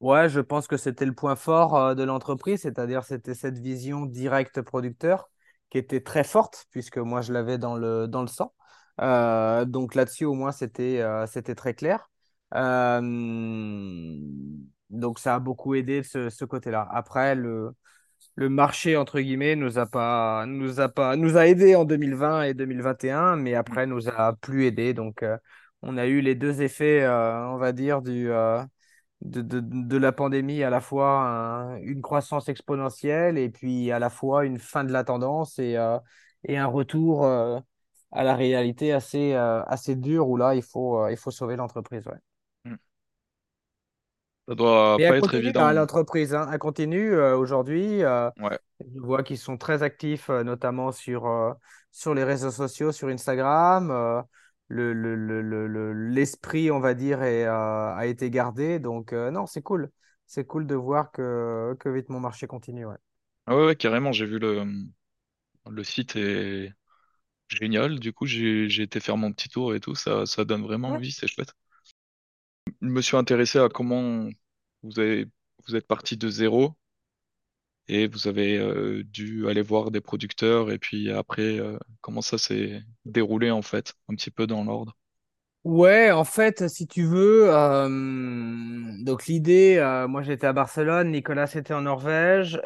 Ouais, 0.00 0.28
je 0.28 0.40
pense 0.40 0.66
que 0.66 0.76
c'était 0.76 1.06
le 1.06 1.14
point 1.14 1.36
fort 1.36 1.76
euh, 1.76 1.94
de 1.94 2.02
l'entreprise, 2.02 2.62
c'est-à-dire 2.62 3.04
c'était 3.04 3.34
cette 3.34 3.58
vision 3.58 4.06
direct 4.06 4.62
producteur 4.62 5.30
qui 5.70 5.78
était 5.78 6.00
très 6.00 6.24
forte, 6.24 6.66
puisque 6.70 6.98
moi 6.98 7.22
je 7.22 7.32
l'avais 7.32 7.58
dans 7.58 7.76
le, 7.76 8.06
dans 8.08 8.22
le 8.22 8.26
sang. 8.28 8.52
Euh, 9.00 9.64
donc 9.64 9.94
là-dessus, 9.94 10.24
au 10.24 10.34
moins, 10.34 10.52
c'était 10.52 11.00
euh, 11.00 11.26
c'était 11.26 11.54
très 11.54 11.74
clair. 11.74 12.10
Donc 14.90 15.18
ça 15.18 15.36
a 15.36 15.38
beaucoup 15.38 15.74
aidé 15.74 16.02
ce, 16.02 16.30
ce 16.30 16.44
côté-là. 16.44 16.86
Après, 16.90 17.34
le, 17.36 17.70
le 18.36 18.48
marché, 18.48 18.96
entre 18.96 19.20
guillemets, 19.20 19.56
nous 19.56 19.78
a 19.78 19.86
pas, 19.86 20.46
nous 20.46 20.80
a 20.80 20.88
pas, 20.88 21.16
nous 21.16 21.36
a 21.36 21.46
aidé 21.48 21.76
en 21.76 21.84
2020 21.84 22.42
et 22.44 22.54
2021, 22.54 23.36
mais 23.36 23.52
Mm. 23.52 23.56
après, 23.56 23.86
nous 23.86 24.08
a 24.08 24.34
plus 24.36 24.66
aidé. 24.66 24.94
Donc, 24.94 25.24
on 25.82 25.96
a 25.98 26.06
eu 26.06 26.20
les 26.20 26.34
deux 26.34 26.62
effets, 26.62 27.06
on 27.08 27.56
va 27.58 27.72
dire, 27.72 28.02
du, 28.02 28.30
de, 29.22 29.42
de, 29.42 29.60
de 29.60 29.96
la 29.96 30.12
pandémie, 30.12 30.62
à 30.62 30.70
la 30.70 30.80
fois 30.80 31.20
un- 31.22 31.76
une 31.82 32.02
croissance 32.02 32.48
exponentielle 32.48 33.38
et 33.38 33.50
puis 33.50 33.90
à 33.92 33.98
la 33.98 34.10
fois 34.10 34.44
une 34.44 34.58
fin 34.58 34.84
de 34.84 34.92
la 34.92 35.04
tendance 35.04 35.58
et, 35.58 35.76
euh, 35.76 35.98
et 36.44 36.56
un 36.56 36.66
retour 36.66 37.24
euh, 37.24 37.58
à 38.12 38.24
la 38.24 38.34
réalité 38.34 38.92
assez, 38.92 39.34
euh, 39.34 39.62
assez 39.64 39.94
dur 39.94 40.28
où 40.28 40.36
là, 40.36 40.54
il 40.54 40.62
faut, 40.62 41.06
il 41.08 41.16
faut 41.16 41.30
sauver 41.30 41.56
l'entreprise. 41.56 42.06
Ouais. 42.06 42.70
Mm. 42.72 42.76
Ça 44.48 44.54
doit 44.54 44.96
pas 44.96 45.02
être 45.04 45.20
continue, 45.20 45.40
hein, 45.40 45.44
évident. 45.44 45.70
l'entreprise. 45.72 46.34
Hein, 46.34 46.48
elle 46.52 46.58
continue 46.58 47.14
aujourd'hui. 47.16 48.02
Ouais. 48.04 48.58
je 48.80 49.00
vois 49.00 49.22
qu'ils 49.22 49.38
sont 49.38 49.56
très 49.56 49.82
actifs, 49.82 50.28
notamment 50.28 50.92
sur, 50.92 51.56
sur 51.92 52.14
les 52.14 52.24
réseaux 52.24 52.50
sociaux, 52.50 52.90
sur 52.90 53.08
Instagram. 53.08 54.24
Euh, 54.70 54.92
le, 54.92 55.14
le, 55.42 55.66
le, 55.68 55.92
l'esprit, 55.92 56.70
on 56.70 56.80
va 56.80 56.94
dire, 56.94 57.22
est, 57.22 57.44
euh, 57.46 57.94
a 57.94 58.06
été 58.06 58.30
gardé. 58.30 58.78
Donc, 58.78 59.12
euh, 59.12 59.30
non, 59.30 59.46
c'est 59.46 59.62
cool. 59.62 59.90
C'est 60.26 60.46
cool 60.46 60.66
de 60.66 60.74
voir 60.74 61.10
que, 61.12 61.76
que 61.80 61.88
vite 61.88 62.08
mon 62.08 62.20
marché 62.20 62.46
continue. 62.46 62.86
Ouais. 62.86 62.96
Ah 63.46 63.56
ouais, 63.56 63.66
ouais, 63.66 63.76
carrément, 63.76 64.12
j'ai 64.12 64.24
vu 64.26 64.38
le, 64.38 64.64
le 65.70 65.84
site 65.84 66.16
est 66.16 66.72
génial. 67.48 68.00
Du 68.00 68.12
coup, 68.14 68.26
j'ai, 68.26 68.68
j'ai 68.70 68.84
été 68.84 69.00
faire 69.00 69.16
mon 69.18 69.32
petit 69.32 69.48
tour 69.50 69.74
et 69.74 69.80
tout. 69.80 69.94
Ça, 69.96 70.26
ça 70.26 70.44
donne 70.46 70.62
vraiment 70.64 70.92
Ouais. 70.92 70.96
envie, 70.96 71.12
c'est 71.12 71.28
chouette. 71.28 71.54
Je 72.82 72.86
me 72.88 73.00
suis 73.02 73.16
intéressé 73.16 73.58
à 73.58 73.68
comment 73.68 74.28
vous 74.82 74.98
avez, 74.98 75.26
vous 75.66 75.76
êtes 75.76 75.86
parti 75.86 76.16
de 76.16 76.28
zéro 76.28 76.74
et 77.88 78.06
vous 78.08 78.28
avez 78.28 78.56
euh, 78.58 79.02
dû 79.04 79.48
aller 79.48 79.62
voir 79.62 79.90
des 79.90 80.00
producteurs 80.00 80.70
et 80.70 80.78
puis 80.78 81.10
après, 81.10 81.58
euh, 81.60 81.78
comment 82.00 82.22
ça 82.22 82.38
s'est 82.38 82.82
déroulé 83.04 83.50
en 83.50 83.62
fait, 83.62 83.94
un 84.08 84.14
petit 84.14 84.30
peu 84.30 84.46
dans 84.46 84.64
l'ordre? 84.64 84.96
Ouais, 85.64 86.10
en 86.10 86.24
fait, 86.24 86.68
si 86.68 86.86
tu 86.86 87.02
veux, 87.04 87.50
donc 89.04 89.26
l'idée, 89.26 89.76
euh, 89.78 90.08
moi 90.08 90.22
j'étais 90.22 90.46
à 90.46 90.52
Barcelone, 90.54 91.10
Nicolas 91.10 91.50
était 91.54 91.74
en 91.74 91.82
Norvège, 91.82 92.56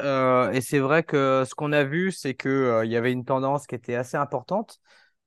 et 0.53 0.61
c'est 0.61 0.79
vrai 0.79 1.03
que 1.03 1.43
ce 1.47 1.53
qu'on 1.55 1.73
a 1.73 1.83
vu, 1.83 2.11
c'est 2.13 2.35
que 2.35 2.47
euh, 2.49 2.85
il 2.85 2.91
y 2.91 2.95
avait 2.95 3.11
une 3.11 3.25
tendance 3.25 3.67
qui 3.67 3.75
était 3.75 3.95
assez 3.95 4.15
importante. 4.17 4.79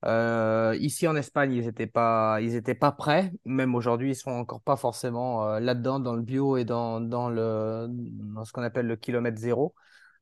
Euh, 0.05 0.77
ici 0.81 1.09
en 1.09 1.17
Espagne, 1.17 1.53
ils 1.53 1.67
étaient 1.67 1.87
pas, 1.89 2.39
pas 2.81 2.93
prêts. 2.93 3.33
Même 3.45 3.75
aujourd'hui, 3.75 4.11
ils 4.13 4.15
sont 4.15 4.31
encore 4.31 4.61
pas 4.61 4.77
forcément 4.77 5.49
euh, 5.49 5.61
là-dedans 5.61 5.99
dans 5.99 6.15
le 6.15 6.23
bio 6.23 6.57
et 6.57 6.65
dans 6.65 7.01
dans 7.01 7.29
le 7.29 7.87
dans 7.91 8.45
ce 8.45 8.53
qu'on 8.53 8.63
appelle 8.63 8.87
le 8.87 8.97
kilomètre 8.97 9.39
zéro, 9.39 9.75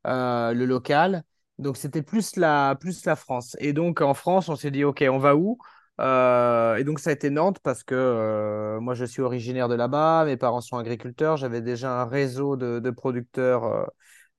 euh, 0.07 0.53
le 0.55 0.67
local. 0.67 1.25
Donc 1.59 1.77
c'était 1.77 2.03
plus 2.03 2.37
la 2.37 2.77
plus 2.81 3.05
la 3.05 3.17
France. 3.17 3.57
Et 3.61 3.73
donc 3.73 4.01
en 4.01 4.15
France, 4.15 4.49
on 4.49 4.57
s'est 4.57 4.71
dit 4.71 4.85
ok, 4.85 5.05
on 5.11 5.19
va 5.19 5.37
où? 5.37 5.59
Et 5.99 6.85
donc 6.85 7.01
ça 7.01 7.11
a 7.11 7.13
été 7.13 7.31
Nantes 7.31 7.59
parce 7.63 7.83
que 7.83 8.79
moi 8.81 8.95
je 8.95 9.05
suis 9.05 9.23
originaire 9.23 9.69
de 9.69 9.75
là-bas, 9.75 10.25
mes 10.27 10.37
parents 10.37 10.61
sont 10.61 10.77
agriculteurs, 10.77 11.37
j'avais 11.39 11.63
déjà 11.63 12.03
un 12.03 12.05
réseau 12.07 12.57
de, 12.57 12.81
de 12.81 12.91
producteurs 12.91 13.91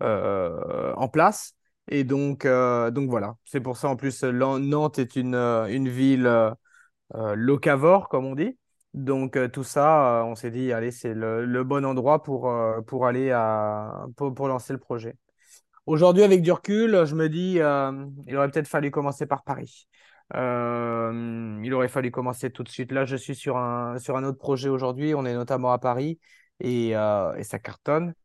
en 0.02 1.08
place. 1.10 1.54
Et 1.90 2.04
donc, 2.04 2.46
euh, 2.46 2.92
donc 2.92 3.10
voilà, 3.10 3.36
c'est 3.46 3.62
pour 3.62 3.78
ça 3.78 3.88
en 3.90 3.96
plus, 3.96 4.24
Nantes 4.24 5.00
est 5.00 5.16
une, 5.16 5.36
euh, 5.36 5.68
une 5.68 5.88
ville 5.88 6.28
euh, 6.28 6.52
euh, 7.16 7.36
locavore, 7.36 8.10
comme 8.10 8.26
on 8.26 8.36
dit. 8.36 8.58
Donc 8.94 9.38
tout 9.52 9.64
ça, 9.64 10.24
on 10.26 10.36
s'est 10.36 10.52
dit, 10.52 10.74
allez, 10.74 10.92
c'est 10.92 11.14
le, 11.14 11.64
bon 11.64 11.86
endroit 11.86 12.24
pour, 12.24 12.52
pour 12.88 13.06
aller 13.06 13.32
à, 13.32 14.08
pour, 14.16 14.48
lancer 14.48 14.74
le 14.74 14.80
projet. 14.80 15.16
Aujourd'hui, 15.86 16.24
avec 16.24 16.42
du 16.42 16.52
recul, 16.52 17.06
je 17.06 17.16
me 17.16 17.30
dis, 17.30 17.60
il 18.28 18.38
aurait 18.38 18.50
peut-être 18.50 18.68
fallu 18.68 18.92
commencer 18.92 19.28
par 19.28 19.44
Paris. 19.44 19.88
Il 20.34 21.74
aurait 21.74 21.90
fallu 21.90 22.12
commencer 22.12 22.50
tout 22.50 22.64
de 22.64 22.70
suite. 22.70 22.92
Là, 22.92 23.06
je 23.06 23.16
suis 23.16 23.36
sur 23.36 23.58
un, 23.58 24.00
sur 24.00 24.18
un 24.18 24.24
autre 24.24 24.40
projet 24.40 24.70
aujourd'hui. 24.70 25.14
On 25.14 25.26
est 25.26 25.34
notamment 25.34 25.72
à 25.72 25.78
Paris 25.78 26.20
et, 26.60 26.92
et 26.92 27.44
ça 27.44 27.60
cartonne. 27.60 28.16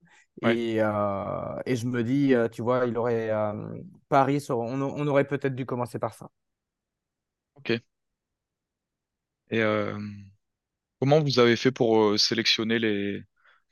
Ouais, 0.42 0.58
Et, 0.70 0.76
euh, 0.82 1.60
et 1.66 1.76
je 1.76 1.86
me 1.86 2.02
dis, 2.02 2.34
euh, 2.34 2.48
tu 2.48 2.62
vois, 2.62 2.86
il 2.86 2.96
aurait 2.98 3.30
euh, 3.30 3.52
Paris, 4.08 4.40
ça- 4.40 4.56
on, 4.56 4.80
on 4.82 5.06
aurait 5.06 5.26
peut-être 5.26 5.54
dû 5.54 5.66
commencer 5.66 5.98
par 6.00 6.14
ça. 6.14 6.30
ok. 7.54 7.82
Et 9.50 9.62
comment 11.00 11.20
vous 11.20 11.38
avez 11.38 11.56
fait 11.56 11.70
pour 11.72 12.18
sélectionner 12.18 12.78
les, 12.78 13.22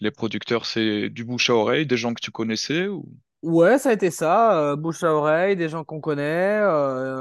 les 0.01 0.11
producteurs? 0.11 0.67
C'est 0.67 1.09
du 1.11 1.25
bouche 1.25 1.51
à 1.51 1.55
oreille, 1.55 1.87
des 1.87 1.97
gens 1.97 2.15
que 2.15 2.21
tu 2.23 2.31
connaissais 2.31 2.89
ou... 2.89 3.07
Ouais, 3.43 3.79
ça 3.79 3.89
a 3.89 3.93
été 3.95 4.11
ça, 4.11 4.61
euh, 4.73 4.77
bouche 4.77 5.03
à 5.03 5.15
oreille, 5.15 5.57
des 5.57 5.71
gens 5.71 5.83
qu'on 5.83 5.99
connaît, 6.01 6.59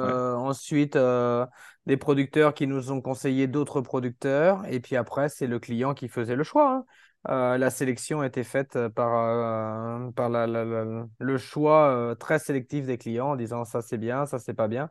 Ouais, 0.02 0.16
ensuite 0.36 0.98
euh, 0.98 1.46
des 1.86 1.96
producteurs 1.96 2.54
qui 2.54 2.68
nous 2.68 2.92
ont 2.92 3.00
conseillé 3.02 3.48
d'autres 3.48 3.80
producteurs, 3.80 4.66
et 4.68 4.82
puis 4.82 4.98
après 4.98 5.30
c'est 5.30 5.48
le 5.48 5.60
client 5.60 5.94
qui 5.94 6.10
faisait 6.10 6.36
le 6.36 6.44
choix. 6.44 6.70
hein. 6.74 6.86
Euh, 7.28 7.58
la 7.58 7.70
sélection 7.70 8.22
a 8.22 8.28
été 8.28 8.44
faite 8.46 8.78
par, 8.90 9.14
euh, 10.08 10.10
par 10.12 10.30
la- 10.30 10.48
la- 10.48 10.64
la- 10.66 11.06
le 11.20 11.38
choix 11.38 11.90
euh, 11.92 12.16
très 12.16 12.40
sélectif 12.40 12.86
des 12.86 12.98
clients 12.98 13.32
en 13.32 13.36
disant 13.36 13.66
ça 13.66 13.82
c'est 13.82 13.98
bien, 13.98 14.26
ça 14.26 14.40
c'est 14.40 14.54
pas 14.54 14.70
bien, 14.70 14.90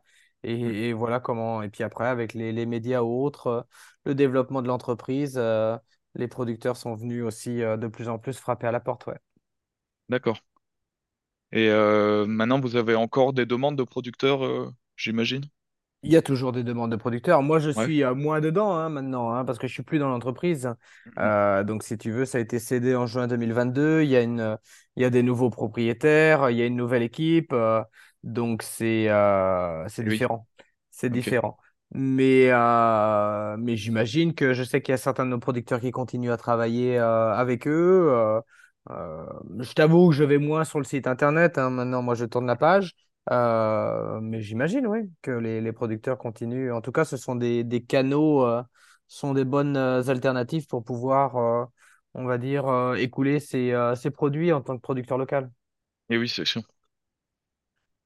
Mm. 0.65 0.75
et, 0.75 0.89
et 0.91 0.93
voilà 0.93 1.21
comment. 1.21 1.63
Et 1.63 1.71
puis 1.71 1.83
après 1.85 2.07
avec 2.07 2.35
les, 2.35 2.53
les 2.53 2.67
médias 2.67 3.01
ou 3.03 3.25
autres, 3.25 3.47
euh, 3.49 3.63
le 4.05 4.15
développement 4.15 4.61
de 4.63 4.69
l'entreprise, 4.69 5.35
euh, 5.39 5.79
les 6.15 6.29
producteurs 6.29 6.77
sont 6.77 6.95
venus 6.95 7.25
aussi 7.25 7.63
euh, 7.63 7.77
de 7.79 7.89
plus 7.89 8.09
en 8.09 8.19
plus 8.19 8.39
frapper 8.39 8.67
à 8.67 8.73
la 8.73 8.81
porte, 8.81 9.07
ouais. 9.07 9.19
d'accord. 10.09 10.39
Et 11.53 11.69
euh, 11.69 12.27
maintenant, 12.27 12.59
vous 12.61 12.77
avez 12.77 12.95
encore 12.95 13.33
des 13.35 13.45
demandes 13.47 13.77
de 13.77 13.83
producteurs, 13.85 14.45
euh, 14.45 14.71
j'imagine? 14.97 15.45
Il 16.09 16.15
y 16.15 16.17
a 16.17 16.23
toujours 16.23 16.53
des 16.53 16.65
demandes 16.65 16.91
de 16.91 16.97
producteurs. 16.97 17.43
Moi, 17.43 17.59
je 17.59 17.69
suis 17.69 18.03
euh, 18.03 18.15
moins 18.15 18.41
dedans 18.41 18.73
hein, 18.75 18.89
maintenant, 18.89 19.31
hein, 19.31 19.45
parce 19.45 19.59
que 19.59 19.67
je 19.69 19.75
suis 19.75 19.83
plus 19.83 19.99
dans 19.99 20.09
l'entreprise. 20.09 20.67
Mhm. 21.05 21.13
Euh, 21.19 21.65
donc, 21.65 21.83
si 21.83 21.99
tu 21.99 22.11
veux, 22.11 22.25
ça 22.25 22.39
a 22.39 22.41
été 22.41 22.59
cédé 22.59 22.97
en 22.97 23.07
juin 23.07 23.27
2022. 23.27 24.01
Il 24.03 24.09
y 24.09 24.17
a 24.17 24.23
une, 24.23 24.57
il 24.97 25.03
y 25.03 25.05
a 25.05 25.11
des 25.11 25.23
nouveaux 25.23 25.51
propriétaires, 25.51 26.49
il 26.49 26.57
y 26.57 26.63
a 26.63 26.65
une 26.67 26.77
nouvelle 26.77 27.03
équipe. 27.03 27.53
euh, 27.53 27.83
donc, 28.23 28.63
c'est 28.63 29.11
euh, 29.11 29.87
oui, 29.99 30.05
différent. 30.09 30.47
C'est 30.91 31.11
différent. 31.11 31.59
Mais, 31.93 32.51
mais 33.59 33.77
j'imagine 33.77 34.35
que 34.35 34.55
je 34.55 34.63
sais 34.63 34.81
qu'il 34.81 34.93
y 34.93 34.95
a 34.95 34.99
certains 34.99 35.27
de 35.27 35.31
nos 35.31 35.39
producteurs 35.39 35.81
qui 35.81 35.91
continuent 35.91 36.33
à 36.33 36.39
travailler 36.39 36.97
avec 36.97 37.69
eux. 37.69 38.41
je 38.89 39.73
t'avoue 39.75 40.09
que 40.09 40.15
je 40.15 40.25
vais 40.25 40.39
moins 40.39 40.65
sur 40.65 40.79
le 40.79 40.87
site 40.87 41.07
internet. 41.07 41.59
hein. 41.59 41.69
Maintenant, 41.69 42.01
moi, 42.01 42.15
je 42.15 42.25
tourne 42.25 42.47
la 42.47 42.57
page. 42.57 42.95
Euh, 43.31 44.21
mais 44.21 44.41
j'imagine, 44.41 44.87
oui, 44.87 45.11
que 45.23 45.31
les, 45.31 45.73
producteurs 45.73 46.19
continuent. 46.19 46.73
En 46.73 46.81
tout 46.81 46.93
cas, 46.93 47.05
ce 47.05 47.17
sont 47.17 47.35
des, 47.35 47.85
canaux, 47.87 48.47
euh, 48.47 48.63
sont 49.07 49.35
des 49.35 49.45
bonnes 49.45 49.77
euh, 49.77 50.03
alternatives 50.09 50.67
pour 50.67 50.85
pouvoir, 50.85 51.37
euh, 51.37 51.65
on 52.15 52.25
va 52.25 52.39
dire, 52.39 52.95
écouler 52.97 53.41
ces, 53.41 53.73
produits 54.13 54.53
en 54.53 54.63
tant 54.63 54.77
que 54.77 54.83
producteur 54.83 55.19
local. 55.19 55.51
Et 56.11 56.17
oui, 56.17 56.29
c'est 56.29 56.47
sûr. 56.47 56.63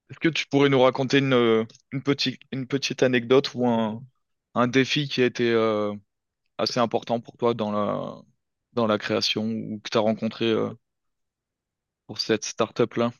Est-ce 0.09 0.19
que 0.19 0.29
tu 0.29 0.45
pourrais 0.47 0.69
nous 0.69 0.81
raconter 0.81 1.19
une, 1.19 1.65
petite, 2.03 3.03
anecdote 3.03 3.53
ou 3.55 3.67
un, 3.67 4.67
défi 4.67 5.07
qui 5.07 5.21
a 5.21 5.25
été 5.25 5.53
assez 6.57 6.79
important 6.79 7.21
pour 7.21 7.37
toi 7.37 7.53
dans 7.53 7.71
la, 7.71 8.21
dans 8.73 8.87
la 8.87 8.97
création 8.97 9.45
ou 9.45 9.79
que 9.81 9.89
tu 9.89 9.97
as 9.97 10.01
rencontré 10.01 10.53
pour 12.07 12.19
cette 12.19 12.45
startup-là? 12.45 13.11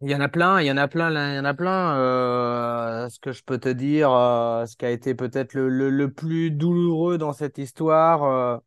Il 0.00 0.08
y 0.10 0.14
en 0.14 0.20
a 0.20 0.28
plein, 0.28 0.60
il 0.60 0.66
y 0.66 0.70
en 0.70 0.76
a 0.76 0.86
plein, 0.86 1.10
il 1.32 1.36
y 1.36 1.38
en 1.40 1.44
a 1.44 1.54
plein. 1.54 1.96
Euh, 1.98 3.08
ce 3.08 3.18
que 3.18 3.32
je 3.32 3.42
peux 3.42 3.58
te 3.58 3.68
dire, 3.68 4.12
euh, 4.12 4.64
ce 4.66 4.76
qui 4.76 4.84
a 4.84 4.90
été 4.90 5.14
peut-être 5.16 5.54
le, 5.54 5.68
le, 5.68 5.90
le 5.90 6.12
plus 6.12 6.52
douloureux 6.52 7.18
dans 7.18 7.32
cette 7.32 7.58
histoire, 7.58 8.22
euh, 8.22 8.58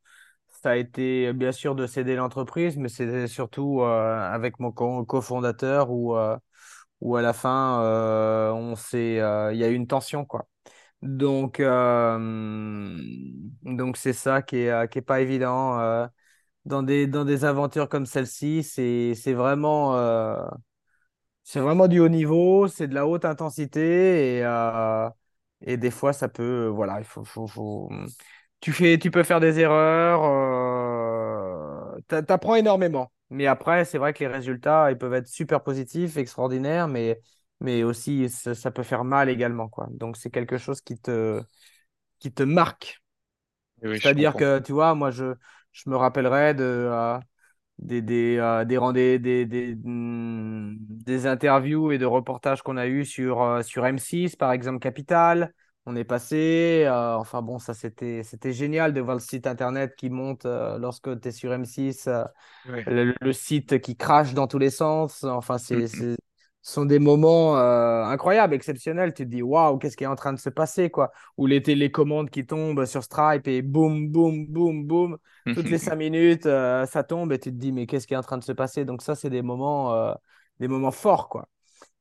ça 0.63 0.71
a 0.71 0.75
été 0.75 1.31
bien 1.33 1.51
sûr 1.53 1.73
de 1.75 1.87
céder 1.87 2.15
l'entreprise, 2.17 2.75
mais 2.77 2.89
c'était 2.89 3.27
surtout 3.27 3.81
avec 3.83 4.59
mon 4.59 4.71
co- 4.73 5.05
cofondateur 5.05 5.89
où, 5.91 6.17
euh, 6.17 6.37
où 7.01 7.15
à 7.17 7.21
la 7.21 7.33
fin, 7.33 7.81
on 8.55 8.75
s'est, 8.75 9.15
il 9.17 9.57
y 9.57 9.63
a 9.63 9.69
eu 9.69 9.73
une 9.75 9.87
tension, 9.87 10.25
quoi. 10.25 10.47
Donc, 11.03 11.61
donc 13.63 13.97
c'est 13.97 14.13
ça 14.13 14.41
qui 14.41 14.57
est, 14.57 14.89
qui 14.91 14.99
est 14.99 15.01
pas 15.01 15.21
évident. 15.21 15.77
dans 16.65 16.83
des, 16.83 17.07
dans 17.07 17.25
des 17.25 17.45
aventures 17.45 17.89
comme 17.89 18.05
celle-ci, 18.05 18.63
c'est, 18.63 19.13
c'est 19.15 19.33
vraiment. 19.33 19.95
C'est 21.43 21.59
vraiment 21.59 21.87
du 21.87 21.99
haut 21.99 22.09
niveau, 22.09 22.67
c'est 22.67 22.87
de 22.87 22.93
la 22.95 23.07
haute 23.07 23.25
intensité 23.25 24.37
et, 24.37 24.43
euh, 24.45 25.09
et 25.61 25.77
des 25.77 25.91
fois 25.91 26.13
ça 26.13 26.29
peut, 26.29 26.67
voilà, 26.67 26.99
il 26.99 27.05
faut, 27.05 27.23
faut, 27.23 27.47
faut- 27.47 27.89
Tu 28.61 28.71
fais, 28.73 28.99
tu 28.99 29.11
peux 29.11 29.23
faire 29.23 29.39
des 29.39 29.59
erreurs, 29.59 30.23
euh, 30.23 31.99
t'a- 32.07 32.23
t'apprends 32.23 32.55
énormément. 32.55 33.11
Mais 33.31 33.47
après, 33.47 33.85
c'est 33.85 33.97
vrai 33.97 34.13
que 34.13 34.19
les 34.19 34.27
résultats, 34.27 34.91
ils 34.91 34.97
peuvent 34.97 35.13
être 35.15 35.27
super 35.27 35.63
positifs, 35.63 36.17
extraordinaires, 36.17 36.87
mais, 36.87 37.21
mais 37.61 37.83
aussi 37.83 38.29
ça, 38.29 38.53
ça 38.55 38.71
peut 38.71 38.83
faire 38.83 39.03
mal 39.03 39.29
également, 39.29 39.67
quoi. 39.69 39.87
Donc 39.91 40.17
c'est 40.17 40.29
quelque 40.31 40.57
chose 40.57 40.81
qui 40.81 40.97
te, 40.97 41.41
qui 42.19 42.33
te 42.33 42.43
marque. 42.43 43.01
Et 43.83 43.87
oui, 43.87 43.99
je 43.99 44.09
C'est-à-dire 44.09 44.35
comprends. 44.35 44.37
que, 44.37 44.59
tu 44.59 44.71
vois, 44.73 44.95
moi, 44.95 45.11
je, 45.11 45.33
je 45.71 45.89
me 45.89 45.95
rappellerai 45.95 46.53
de, 46.53 46.63
euh, 46.63 47.19
des, 47.81 48.01
des, 48.01 48.37
euh, 48.37 48.65
des, 48.93 49.19
des, 49.19 49.45
des, 49.45 49.75
hmm, 49.75 50.75
des 50.79 51.25
interviews 51.27 51.91
et 51.91 51.97
de 51.97 52.05
reportages 52.05 52.61
qu'on 52.61 52.77
a 52.77 52.87
eu 52.87 53.05
sur, 53.05 53.41
euh, 53.41 53.61
sur 53.63 53.85
M6, 53.85 54.35
par 54.35 54.51
exemple 54.51 54.79
Capital. 54.79 55.53
On 55.87 55.95
est 55.95 56.03
passé, 56.03 56.83
euh, 56.85 57.15
enfin 57.17 57.41
bon, 57.41 57.57
ça 57.57 57.73
c'était 57.73 58.21
c'était 58.23 58.53
génial 58.53 58.93
de 58.93 59.01
voir 59.01 59.15
le 59.15 59.19
site 59.21 59.47
internet 59.47 59.95
qui 59.95 60.09
monte 60.11 60.45
euh, 60.45 60.77
lorsque 60.77 61.19
tu 61.19 61.27
es 61.29 61.31
sur 61.31 61.51
M6, 61.53 62.07
euh, 62.07 62.23
Ouais. 62.65 62.87
le, 62.87 63.15
le 63.21 63.33
site 63.33 63.81
qui 63.81 63.97
crache 63.97 64.33
dans 64.33 64.47
tous 64.47 64.59
les 64.59 64.69
sens. 64.69 65.23
Enfin, 65.23 65.57
c'est, 65.57 65.87
ce 65.87 66.15
sont 66.61 66.85
des 66.85 66.99
moments 66.99 67.57
euh, 67.57 68.03
incroyables, 68.03 68.53
exceptionnels. 68.53 69.13
Tu 69.13 69.23
te 69.23 69.29
dis, 69.29 69.41
waouh, 69.41 69.77
qu'est-ce 69.77 69.97
qui 69.97 70.03
est 70.03 70.07
en 70.07 70.15
train 70.15 70.33
de 70.33 70.39
se 70.39 70.49
passer, 70.49 70.89
quoi? 70.89 71.11
Ou 71.37 71.47
les 71.47 71.63
télécommandes 71.63 72.29
qui 72.29 72.45
tombent 72.45 72.85
sur 72.85 73.03
Stripe 73.03 73.47
et 73.47 73.61
boum, 73.61 74.09
boum, 74.09 74.45
boum, 74.47 74.85
boum 74.85 75.17
toutes 75.53 75.69
les 75.69 75.79
cinq 75.79 75.95
minutes, 75.95 76.45
euh, 76.45 76.85
ça 76.85 77.03
tombe 77.03 77.33
et 77.33 77.39
tu 77.39 77.49
te 77.51 77.57
dis, 77.57 77.71
mais 77.71 77.87
qu'est-ce 77.87 78.07
qui 78.07 78.13
est 78.13 78.17
en 78.17 78.21
train 78.21 78.37
de 78.37 78.43
se 78.43 78.51
passer? 78.51 78.85
Donc 78.85 79.01
ça, 79.01 79.15
c'est 79.15 79.29
des 79.29 79.41
moments, 79.41 79.93
euh, 79.95 80.13
des 80.59 80.67
moments 80.67 80.91
forts, 80.91 81.29
quoi. 81.29 81.47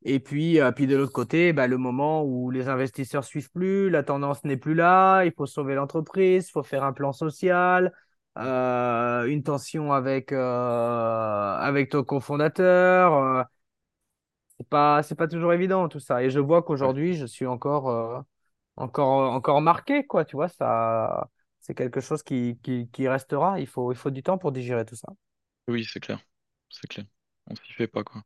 Et 0.03 0.21
puis, 0.21 0.59
puis 0.77 0.87
de 0.87 0.97
l'autre 0.97 1.13
côté, 1.13 1.53
bah, 1.53 1.67
le 1.67 1.77
moment 1.77 2.25
où 2.25 2.51
les 2.51 2.69
investisseurs 2.69 3.25
suivent 3.25 3.51
plus, 3.51 3.91
la 3.91 4.03
tendance 4.03 4.45
n'est 4.45 4.57
plus 4.57 4.75
là, 4.75 5.25
il 5.25 5.33
faut 5.33 5.47
sauver 5.47 5.75
l'entreprise, 5.75 6.49
il 6.49 6.51
faut 6.51 6.63
faire 6.63 6.85
un 6.85 6.93
plan 6.93 7.13
social, 7.13 7.93
une 8.37 9.43
tension 9.43 9.93
avec, 9.93 10.33
avec 10.33 11.91
ton 11.91 12.03
cofondateur. 12.03 13.47
Euh, 14.73 14.99
pas, 14.99 15.03
c'est 15.03 15.15
pas 15.17 15.29
toujours 15.29 15.53
évident 15.53 15.89
tout 15.89 16.01
ça. 16.01 16.23
Et 16.23 16.31
je 16.31 16.41
vois 16.41 16.63
qu'aujourd'hui, 16.63 17.15
je 17.15 17.27
suis 17.27 17.47
encore, 17.47 17.89
euh, 17.91 18.21
encore, 18.77 19.33
encore 19.33 19.61
marqué, 19.63 20.07
quoi. 20.07 20.25
Tu 20.25 20.37
vois, 20.37 20.49
ça, 20.49 21.31
c'est 21.61 21.75
quelque 21.75 22.01
chose 22.01 22.23
qui, 22.25 22.59
qui, 22.63 22.89
qui 22.91 23.09
restera. 23.09 23.61
Il 23.61 23.67
faut, 23.69 23.93
il 23.93 23.97
faut 23.99 24.11
du 24.11 24.23
temps 24.23 24.39
pour 24.39 24.53
digérer 24.53 24.85
tout 24.87 24.97
ça. 24.97 25.09
Oui, 25.69 25.85
c'est 25.85 26.01
clair. 26.01 26.21
C'est 26.69 26.87
clair. 26.89 27.07
On 27.47 27.55
s'y 27.57 27.73
fait 27.73 27.87
pas, 27.89 28.05
quoi. 28.05 28.23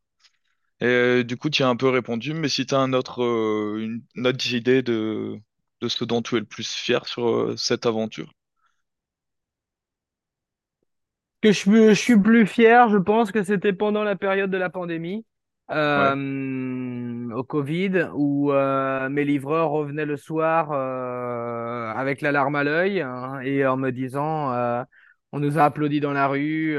Et 0.80 0.86
euh, 0.86 1.24
du 1.24 1.36
coup, 1.38 1.50
tu 1.50 1.62
as 1.64 1.68
un 1.68 1.76
peu 1.76 1.88
répondu, 1.90 2.34
mais 2.34 2.48
si 2.48 2.66
tu 2.66 2.74
as 2.74 2.80
un 2.80 2.92
autre, 2.94 3.22
euh, 3.24 3.78
une, 3.80 4.04
une 4.16 4.26
autre 4.26 4.52
idée 4.52 4.82
de, 4.82 5.40
de 5.80 5.88
ce 5.88 6.04
dont 6.04 6.22
tu 6.22 6.36
es 6.36 6.40
le 6.40 6.46
plus 6.46 6.70
fier 6.72 7.06
sur 7.06 7.28
euh, 7.28 7.56
cette 7.56 7.86
aventure? 7.86 8.32
Que 11.42 11.52
je, 11.52 11.90
je 11.90 11.94
suis 11.94 12.18
plus 12.20 12.46
fier, 12.46 12.88
je 12.88 12.96
pense 12.96 13.30
que 13.30 13.42
c'était 13.42 13.72
pendant 13.72 14.02
la 14.02 14.16
période 14.16 14.50
de 14.50 14.56
la 14.56 14.70
pandémie, 14.70 15.26
Euh, 15.70 17.30
au 17.34 17.42
Covid, 17.42 18.08
où 18.14 18.52
euh, 18.52 19.08
mes 19.08 19.24
livreurs 19.24 19.70
revenaient 19.70 20.04
le 20.04 20.18
soir 20.18 20.70
euh, 20.72 21.90
avec 21.92 22.20
la 22.20 22.32
larme 22.32 22.54
à 22.56 22.64
l'œil 22.64 23.00
hein, 23.00 23.40
et 23.40 23.66
en 23.66 23.78
me 23.78 23.90
disant, 23.90 24.52
on 25.32 25.40
nous 25.40 25.58
a 25.58 25.64
applaudi 25.64 26.00
dans 26.00 26.12
la 26.12 26.28
rue. 26.28 26.76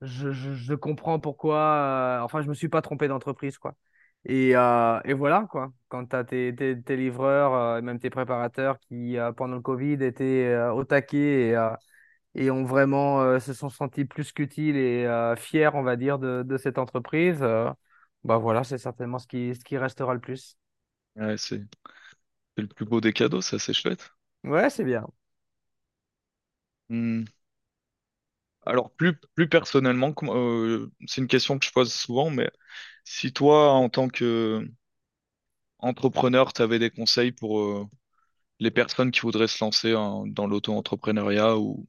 je, 0.00 0.74
comprends 0.74 1.20
pourquoi. 1.20 2.20
enfin, 2.22 2.40
je 2.42 2.48
me 2.48 2.54
suis 2.54 2.68
pas 2.68 2.82
trompé 2.82 3.08
d'entreprise, 3.08 3.58
quoi. 3.58 3.74
Et, 4.24 4.50
et 4.50 5.12
voilà, 5.14 5.46
quoi. 5.50 5.72
Quand 5.88 6.06
tu 6.06 6.16
as 6.16 6.24
tes, 6.24 6.54
tes, 6.54 6.96
livreurs 6.96 7.78
et 7.78 7.82
même 7.82 7.98
tes 7.98 8.10
préparateurs 8.10 8.78
qui, 8.80 9.16
pendant 9.36 9.56
le 9.56 9.62
Covid, 9.62 10.02
étaient 10.02 10.56
au 10.72 10.84
taquet 10.84 11.50
et 11.50 11.56
ont 12.50 12.64
vraiment 12.64 13.22
euh, 13.22 13.40
se 13.40 13.52
sont 13.54 13.68
sentis 13.70 14.04
plus 14.04 14.32
qu'utiles 14.32 14.76
et 14.76 15.04
euh, 15.06 15.36
fiers, 15.36 15.70
on 15.74 15.82
va 15.82 15.96
dire, 15.96 16.18
de, 16.18 16.42
de 16.44 16.56
cette 16.56 16.78
entreprise, 16.78 17.38
euh, 17.42 17.70
bah 18.24 18.38
voilà, 18.38 18.64
c'est 18.64 18.78
certainement 18.78 19.18
ce 19.18 19.26
qui, 19.26 19.54
ce 19.54 19.64
qui 19.64 19.76
restera 19.78 20.14
le 20.14 20.20
plus. 20.20 20.56
Ouais, 21.16 21.36
c'est 21.38 21.62
c'est 22.56 22.62
le 22.62 22.68
plus 22.68 22.86
beau 22.86 23.00
des 23.02 23.12
cadeaux, 23.14 23.40
ça, 23.42 23.58
c'est 23.58 23.74
chouette. 23.74 24.10
Ouais, 24.44 24.70
c'est 24.70 24.84
bien. 24.84 25.06
Hmm. 26.88 27.24
Alors, 28.66 28.90
plus, 28.92 29.16
plus 29.34 29.48
personnellement, 29.48 30.14
euh, 30.24 30.90
c'est 31.06 31.20
une 31.22 31.28
question 31.28 31.58
que 31.58 31.66
je 31.66 31.72
pose 31.72 31.92
souvent, 31.92 32.30
mais 32.30 32.50
si 33.04 33.32
toi, 33.32 33.72
en 33.72 33.88
tant 33.90 34.08
qu'entrepreneur, 35.80 36.52
tu 36.52 36.62
avais 36.62 36.78
des 36.78 36.90
conseils 36.90 37.32
pour 37.32 37.60
euh, 37.60 37.86
les 38.60 38.70
personnes 38.72 39.12
qui 39.12 39.20
voudraient 39.22 39.48
se 39.48 39.64
lancer 39.64 39.94
en- 39.96 40.26
dans 40.28 40.48
l'auto-entrepreneuriat 40.48 41.58
ou 41.58 41.88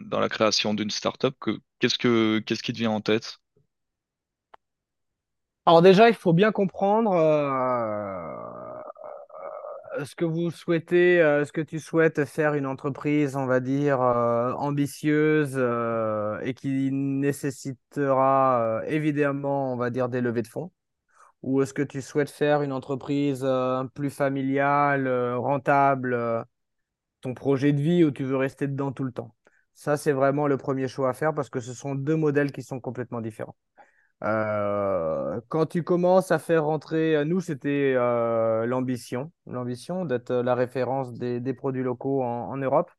dans 0.00 0.20
la 0.20 0.28
création 0.28 0.74
d'une 0.74 0.90
startup, 0.90 1.36
que, 1.40 1.60
qu'est-ce 1.78 1.98
que, 1.98 2.38
qui 2.40 2.72
te 2.72 2.78
vient 2.78 2.90
en 2.90 3.00
tête? 3.00 3.38
Alors 5.66 5.82
déjà, 5.82 6.08
il 6.08 6.14
faut 6.14 6.32
bien 6.32 6.52
comprendre 6.52 7.12
euh, 7.12 8.82
ce 10.04 10.14
que 10.14 10.24
vous 10.24 10.50
souhaitez, 10.50 11.20
euh, 11.20 11.44
ce 11.44 11.52
que 11.52 11.60
tu 11.60 11.78
souhaites 11.78 12.24
faire 12.24 12.54
une 12.54 12.66
entreprise, 12.66 13.36
on 13.36 13.46
va 13.46 13.60
dire, 13.60 14.00
euh, 14.02 14.52
ambitieuse 14.52 15.54
euh, 15.56 16.40
et 16.42 16.54
qui 16.54 16.90
nécessitera 16.92 18.80
euh, 18.80 18.82
évidemment, 18.88 19.72
on 19.72 19.76
va 19.76 19.90
dire, 19.90 20.08
des 20.08 20.20
levées 20.20 20.42
de 20.42 20.48
fonds. 20.48 20.72
Ou 21.42 21.62
est-ce 21.62 21.74
que 21.74 21.82
tu 21.82 22.02
souhaites 22.02 22.30
faire 22.30 22.62
une 22.62 22.72
entreprise 22.72 23.42
euh, 23.44 23.84
plus 23.94 24.10
familiale, 24.10 25.06
euh, 25.08 25.38
rentable, 25.38 26.14
euh, 26.14 26.42
ton 27.22 27.34
projet 27.34 27.72
de 27.72 27.80
vie 27.82 28.04
où 28.04 28.10
tu 28.12 28.24
veux 28.24 28.36
rester 28.36 28.68
dedans 28.68 28.92
tout 28.92 29.04
le 29.04 29.12
temps? 29.12 29.34
Ça, 29.74 29.96
c'est 29.96 30.12
vraiment 30.12 30.46
le 30.46 30.56
premier 30.56 30.88
choix 30.88 31.10
à 31.10 31.12
faire 31.12 31.34
parce 31.34 31.50
que 31.50 31.60
ce 31.60 31.74
sont 31.74 31.94
deux 31.94 32.16
modèles 32.16 32.52
qui 32.52 32.62
sont 32.62 32.80
complètement 32.80 33.20
différents. 33.20 33.56
Euh, 34.22 35.40
quand 35.48 35.66
tu 35.66 35.82
commences 35.82 36.30
à 36.30 36.38
faire 36.38 36.64
rentrer, 36.64 37.16
euh, 37.16 37.24
nous, 37.24 37.40
c'était 37.40 37.94
euh, 37.96 38.66
l'ambition, 38.66 39.32
l'ambition 39.46 40.04
d'être 40.04 40.32
la 40.32 40.54
référence 40.54 41.12
des, 41.12 41.54
produits 41.54 41.82
locaux 41.82 42.22
en, 42.22 42.56
Europe. 42.56 42.90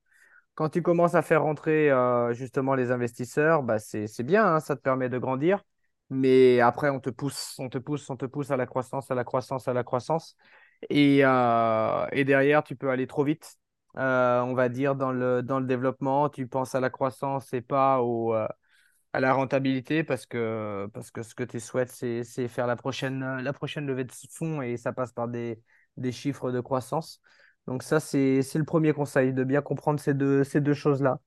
Quand 0.55 0.69
tu 0.69 0.81
commences 0.81 1.15
à 1.15 1.21
faire 1.21 1.43
rentrer 1.43 1.91
justement 2.33 2.75
les 2.75 2.91
investisseurs, 2.91 3.63
bah 3.63 3.79
c'est, 3.79 4.23
bien, 4.23 4.45
hein, 4.45 4.59
ça 4.59 4.75
te 4.75 4.81
permet 4.81 5.09
de 5.09 5.17
grandir. 5.17 5.63
Mais 6.09 6.61
après, 6.61 6.89
on 6.89 6.99
te 6.99 7.09
pousse, 7.09 7.55
on 7.59 7.69
te 7.69 7.77
pousse, 7.77 8.09
on 8.09 8.15
te 8.17 8.25
pousse 8.25 8.51
à 8.51 8.57
la 8.57 8.65
croissance, 8.65 9.11
à 9.11 9.15
la 9.15 9.23
croissance, 9.23 9.67
à 9.67 9.73
la 9.73 9.83
croissance. 9.83 10.37
Et 10.89 11.17
derrière, 12.25 12.63
tu 12.63 12.75
peux 12.75 12.89
aller 12.89 13.07
trop 13.07 13.23
vite. 13.23 13.57
Euh, 13.97 14.41
on 14.41 14.53
va 14.53 14.67
dire 14.69 14.95
dans 14.95 15.11
le, 15.11 15.41
dans 15.41 15.59
le 15.59 15.65
développement, 15.65 16.29
tu 16.29 16.47
penses 16.47 16.75
à 16.75 16.79
la 16.81 16.89
croissance 16.89 17.53
et 17.53 17.61
pas 17.61 18.01
au, 18.01 18.33
euh, 18.33 18.47
à 19.13 19.19
la 19.21 19.33
rentabilité 19.33 20.03
parce 20.03 20.25
que, 20.25 20.87
parce 20.93 21.11
que 21.11 21.23
ce 21.23 21.33
que 21.35 21.43
tu 21.43 21.59
souhaites, 21.61 21.89
c'est, 21.91 22.23
faire 22.49 22.67
la 22.67 22.75
prochaine, 22.75 23.37
la 23.41 23.53
prochaine 23.53 23.87
levée 23.87 24.03
de 24.03 24.11
fonds 24.31 24.61
et 24.61 24.77
ça 24.77 24.91
passe 24.91 25.13
par 25.13 25.29
des, 25.29 25.61
des 25.97 26.11
chiffres 26.11 26.51
de 26.51 26.59
croissance. 26.59 27.21
Donc 27.67 27.83
ça, 27.83 27.99
c'est, 27.99 28.41
le 28.55 28.63
premier 28.65 28.93
conseil, 28.93 29.33
de 29.33 29.43
bien 29.43 29.61
comprendre 29.61 29.99
ces 29.99 30.13
deux, 30.13 30.43
ces 30.43 30.61
deux 30.61 30.73
choses-là. 30.73 31.19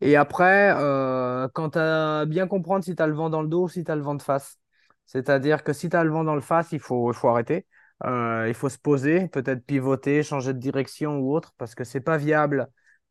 Et 0.00 0.16
après, 0.16 0.74
euh, 0.76 1.48
quand 1.54 1.70
tu 1.70 1.78
as 1.78 2.24
bien 2.26 2.46
comprendre 2.46 2.84
si 2.84 2.96
tu 2.96 3.02
as 3.02 3.06
le 3.06 3.14
vent 3.14 3.30
dans 3.30 3.42
le 3.42 3.48
dos 3.48 3.64
ou 3.64 3.68
si 3.68 3.84
tu 3.84 3.90
as 3.90 3.96
le 3.96 4.02
vent 4.02 4.14
de 4.14 4.22
face. 4.22 4.58
C'est-à-dire 5.06 5.62
que 5.64 5.72
si 5.72 5.90
tu 5.90 5.96
as 5.96 6.04
le 6.04 6.10
vent 6.10 6.24
dans 6.24 6.34
le 6.34 6.40
face, 6.40 6.72
il 6.72 6.80
faut, 6.80 7.12
il 7.12 7.14
faut 7.14 7.28
arrêter. 7.28 7.66
Euh, 8.02 8.46
il 8.48 8.54
faut 8.54 8.68
se 8.68 8.78
poser, 8.78 9.28
peut-être 9.28 9.64
pivoter, 9.64 10.22
changer 10.22 10.52
de 10.52 10.58
direction 10.58 11.18
ou 11.18 11.34
autre, 11.34 11.54
parce 11.58 11.74
que 11.74 11.84
c'est 11.84 12.00
pas 12.00 12.16
viable 12.16 12.68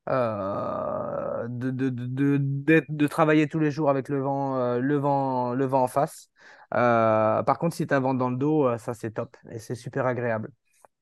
euh, 0.10 1.48
de, 1.48 1.72
de, 1.72 2.84
de, 2.90 3.08
travailler 3.08 3.48
tous 3.48 3.60
les 3.60 3.72
jours 3.72 3.90
avec 3.90 4.10
le 4.10 4.20
vent, 4.20 4.58
euh, 4.58 4.80
le 4.80 4.98
vent, 4.98 5.54
le 5.54 5.66
vent 5.66 5.84
en 5.84 5.88
face. 5.88 6.30
Par 6.70 7.58
contre, 7.60 7.76
si 7.76 7.88
tu 7.88 7.94
as 7.94 8.00
vent 8.00 8.14
dans 8.14 8.30
le 8.30 8.36
dos, 8.36 8.78
ça 8.78 8.94
c'est 8.94 9.12
top 9.12 9.38
et 9.50 9.60
c'est 9.60 9.76
super 9.76 10.06
agréable. 10.06 10.52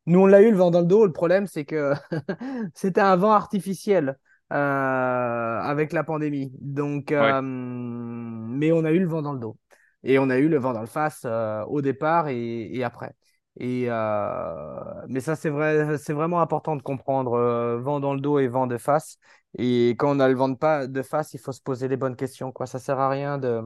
Nous, 0.05 0.19
on 0.19 0.25
l'a 0.25 0.41
eu 0.41 0.51
le 0.51 0.57
vent 0.57 0.71
dans 0.71 0.81
le 0.81 0.87
dos. 0.87 1.05
Le 1.05 1.11
problème, 1.11 1.47
c'est 1.47 1.65
que 1.65 1.93
c'était 2.75 3.01
un 3.01 3.15
vent 3.15 3.31
artificiel 3.31 4.17
avec 4.49 5.91
la 5.93 6.03
pandémie. 6.03 6.51
Donc, 6.59 7.07
Ouais, 7.11 7.41
mais 7.41 8.71
on 8.71 8.83
a 8.85 8.91
eu 8.91 8.99
le 8.99 9.07
vent 9.07 9.21
dans 9.21 9.33
le 9.33 9.39
dos. 9.39 9.57
Et 10.03 10.19
on 10.19 10.29
a 10.29 10.37
eu 10.37 10.49
le 10.49 10.57
vent 10.57 10.73
dans 10.73 10.81
le 10.81 10.87
face 10.87 11.25
au 11.67 11.81
départ 11.81 12.27
et, 12.27 12.69
et 12.75 12.83
après. 12.83 13.15
Et, 13.59 13.85
euh, 13.89 15.05
mais 15.07 15.19
ça, 15.19 15.35
c'est 15.35 15.49
vrai, 15.49 15.97
c'est 15.97 16.13
vraiment 16.13 16.41
important 16.41 16.75
de 16.75 16.81
comprendre 16.81 17.33
euh, 17.33 17.79
vent 17.79 17.99
dans 17.99 18.13
le 18.13 18.21
dos 18.21 18.39
et 18.39 18.47
vent 18.47 18.67
de 18.67 18.77
face. 18.77 19.17
Et 19.57 19.89
quand 19.91 20.15
on 20.15 20.19
a 20.19 20.29
le 20.29 20.35
vent 20.35 20.49
de, 20.49 20.55
pas, 20.55 20.87
de 20.87 21.01
face, 21.01 21.33
il 21.33 21.39
faut 21.39 21.51
se 21.51 21.61
poser 21.61 21.87
les 21.87 21.97
bonnes 21.97 22.15
questions, 22.15 22.51
quoi. 22.51 22.65
Ça 22.65 22.79
sert 22.79 22.99
à 22.99 23.09
rien 23.09 23.37
de, 23.37 23.61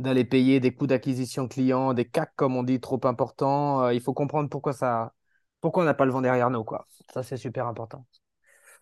d'aller 0.00 0.24
payer 0.24 0.58
des 0.58 0.74
coûts 0.74 0.88
d'acquisition 0.88 1.46
client, 1.46 1.94
des 1.94 2.04
CAC, 2.04 2.32
comme 2.34 2.56
on 2.56 2.64
dit, 2.64 2.80
trop 2.80 3.00
importants. 3.04 3.84
Euh, 3.84 3.94
il 3.94 4.00
faut 4.00 4.12
comprendre 4.12 4.48
pourquoi 4.48 4.72
ça, 4.72 5.12
pourquoi 5.60 5.84
on 5.84 5.86
n'a 5.86 5.94
pas 5.94 6.04
le 6.04 6.10
vent 6.10 6.20
derrière 6.20 6.50
nous, 6.50 6.64
quoi. 6.64 6.86
Ça, 7.12 7.22
c'est 7.22 7.36
super 7.36 7.68
important. 7.68 8.04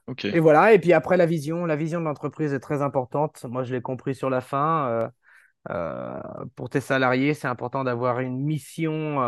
ok, 0.07 0.25
Et 0.25 0.41
voilà. 0.41 0.73
Et 0.73 0.79
puis 0.79 0.95
après, 0.95 1.19
la 1.19 1.27
vision. 1.27 1.67
La 1.67 1.77
vision 1.77 2.01
de 2.01 2.07
l'entreprise 2.07 2.55
est 2.55 2.61
très 2.61 2.81
importante. 2.81 3.45
Moi, 3.45 3.63
je 3.63 3.75
l'ai 3.75 3.83
compris 3.83 4.15
sur 4.15 4.31
la 4.31 4.41
fin. 4.41 5.11
Pour 6.57 6.71
tes 6.71 6.81
salariés, 6.81 7.35
c'est 7.35 7.47
important 7.47 7.85
d'avoir 7.85 8.21
une 8.21 8.41
mission 8.41 9.21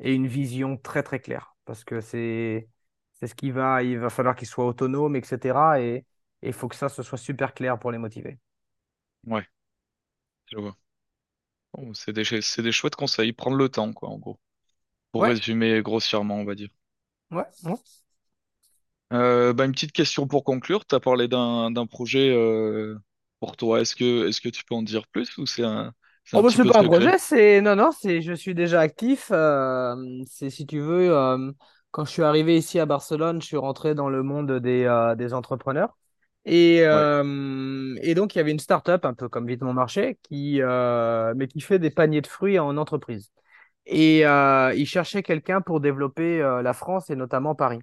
et 0.00 0.14
une 0.14 0.26
vision 0.26 0.76
très, 0.76 1.02
très 1.02 1.20
claire. 1.20 1.56
Parce 1.64 1.84
que 1.84 2.00
c'est, 2.00 2.68
c'est 3.14 3.26
ce 3.26 3.34
qui 3.34 3.50
va, 3.50 3.82
il 3.82 3.98
va 3.98 4.10
falloir 4.10 4.36
qu'ils 4.36 4.48
soient 4.48 4.66
autonomes, 4.66 5.16
etc. 5.16 5.80
Et 5.80 6.04
il 6.42 6.52
faut 6.52 6.68
que 6.68 6.76
ça, 6.76 6.88
ce 6.88 7.02
soit 7.02 7.18
super 7.18 7.54
clair 7.54 7.78
pour 7.78 7.92
les 7.92 7.98
motiver. 7.98 8.38
ouais, 9.26 9.46
je 10.46 10.56
vois. 10.58 10.76
Bon, 11.74 11.94
c'est 11.94 12.12
des, 12.14 12.24
c'est 12.42 12.62
des 12.62 12.72
chouettes 12.72 12.96
conseils, 12.96 13.32
prendre 13.32 13.56
le 13.56 13.68
temps, 13.68 13.92
quoi, 13.92 14.08
en 14.10 14.18
gros. 14.18 14.40
Pour 15.12 15.24
Ouais, 15.24 15.28
résumer 15.28 15.82
grossièrement, 15.82 16.36
on 16.38 16.44
va 16.44 16.54
dire. 16.56 16.70
ouais, 17.30 17.44
ouais. 17.64 17.74
Euh, 19.12 19.52
bah, 19.52 19.64
une 19.66 19.72
petite 19.72 19.92
question 19.92 20.26
pour 20.26 20.44
conclure. 20.44 20.86
Tu 20.86 20.94
as 20.94 21.00
parlé 21.00 21.28
d'un 21.28 21.86
projet 21.86 22.30
euh, 22.30 22.98
pour 23.40 23.56
toi. 23.56 23.80
Est-ce 23.80 23.94
que, 23.96 24.28
est-ce 24.28 24.40
que 24.40 24.48
tu 24.48 24.64
peux 24.64 24.74
en 24.74 24.82
dire 24.82 25.06
plus 25.08 25.36
ou 25.38 25.46
c'est 25.46 25.62
un, 25.64 25.94
Oh 26.32 26.42
bah 26.42 26.50
c'est 26.50 26.64
pas 26.64 26.80
un 26.80 26.84
projet, 26.84 27.16
c'est 27.18 27.60
non 27.60 27.76
non, 27.76 27.92
c'est 27.92 28.20
je 28.20 28.32
suis 28.32 28.54
déjà 28.56 28.80
actif. 28.80 29.28
euh, 29.30 29.94
c'est 30.28 30.50
si 30.50 30.66
tu 30.66 30.80
veux, 30.80 31.16
euh, 31.16 31.52
quand 31.92 32.04
je 32.04 32.10
suis 32.10 32.22
arrivé 32.24 32.56
ici 32.58 32.80
à 32.80 32.86
Barcelone, 32.86 33.40
je 33.40 33.46
suis 33.46 33.56
rentré 33.56 33.94
dans 33.94 34.08
le 34.08 34.24
monde 34.24 34.50
des, 34.58 34.82
euh, 34.84 35.14
des 35.14 35.32
entrepreneurs. 35.32 35.96
Et, 36.44 36.80
Ouais. 36.90 37.04
euh, 37.22 37.94
et 38.02 38.14
donc 38.14 38.34
il 38.34 38.38
y 38.38 38.40
avait 38.40 38.50
une 38.50 38.58
start-up 38.58 39.04
un 39.04 39.14
peu 39.14 39.28
comme 39.28 39.46
Vite 39.46 39.62
Mon 39.62 39.72
Marché 39.72 40.18
qui 40.24 40.60
euh, 40.60 41.32
mais 41.36 41.46
qui 41.46 41.60
fait 41.60 41.78
des 41.78 41.90
paniers 41.90 42.20
de 42.20 42.26
fruits 42.26 42.58
en 42.58 42.76
entreprise. 42.76 43.30
Et 43.86 44.26
euh, 44.26 44.74
il 44.76 44.86
cherchait 44.86 45.22
quelqu'un 45.24 45.60
pour 45.62 45.80
développer 45.80 46.38
la 46.40 46.72
France 46.74 47.10
et 47.10 47.16
notamment 47.16 47.54
Paris. 47.56 47.80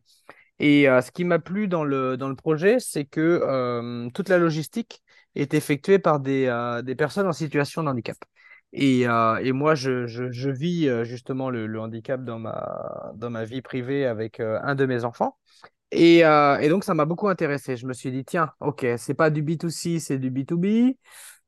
Et 0.59 0.89
euh, 0.89 1.01
ce 1.01 1.11
qui 1.11 1.23
m'a 1.25 1.39
plu 1.39 1.67
dans 1.67 1.83
le, 1.85 2.17
dans 2.17 2.29
le 2.29 2.35
projet, 2.35 2.79
c'est 2.79 3.05
que 3.05 3.21
euh, 3.21 4.09
toute 4.13 4.29
la 4.29 4.37
logistique 4.39 5.03
est 5.35 5.53
effectuée 5.53 5.99
par 5.99 6.19
des, 6.19 6.47
euh, 6.47 6.81
des 6.83 6.95
personnes 6.95 7.27
en 7.27 7.33
situation 7.33 7.83
de 7.83 7.89
handicap. 7.89 8.17
Et, 8.73 9.07
euh, 9.07 9.37
et 9.37 9.51
moi, 9.51 9.75
je, 9.75 10.49
vis 10.49 10.87
euh, 10.87 11.03
justement 11.03 11.49
le, 11.49 11.79
handicap 11.79 12.23
dans 12.23 12.39
ma, 12.39 13.45
vie 13.45 13.61
privée 13.61 14.05
avec 14.05 14.39
euh, 14.39 14.59
un 14.63 14.75
de 14.75 14.85
mes 14.85 15.03
enfants. 15.03 15.37
Et, 15.91 16.23
donc, 16.69 16.83
ça 16.85 16.93
m'a 16.93 17.05
beaucoup 17.05 17.29
intéressé. 17.29 17.77
Je 17.77 17.87
me 17.87 17.93
suis 17.93 18.11
dit, 18.11 18.25
tiens, 18.25 18.51
OK, 18.61 18.85
c'est 18.97 19.13
pas 19.13 19.29
du 19.29 19.43
B2C, 19.43 19.99
c'est 19.99 20.17
du 20.19 20.31
B2B. 20.31 20.97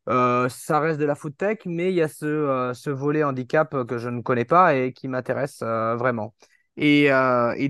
Euh, 0.09 0.49
ça 0.49 0.79
reste 0.81 0.99
de 0.99 1.05
la 1.05 1.15
food 1.15 1.37
tech, 1.37 1.59
mais 1.65 1.91
il 1.91 1.95
y 1.95 2.01
a 2.01 2.09
ce, 2.09 2.89
volet 2.89 3.23
handicap 3.23 3.85
que 3.87 3.97
je 3.97 4.09
ne 4.09 4.21
connais 4.21 4.45
pas 4.45 4.75
et 4.75 4.91
qui 4.93 5.07
m'intéresse 5.07 5.61
vraiment. 5.61 6.35
Et, 6.77 7.09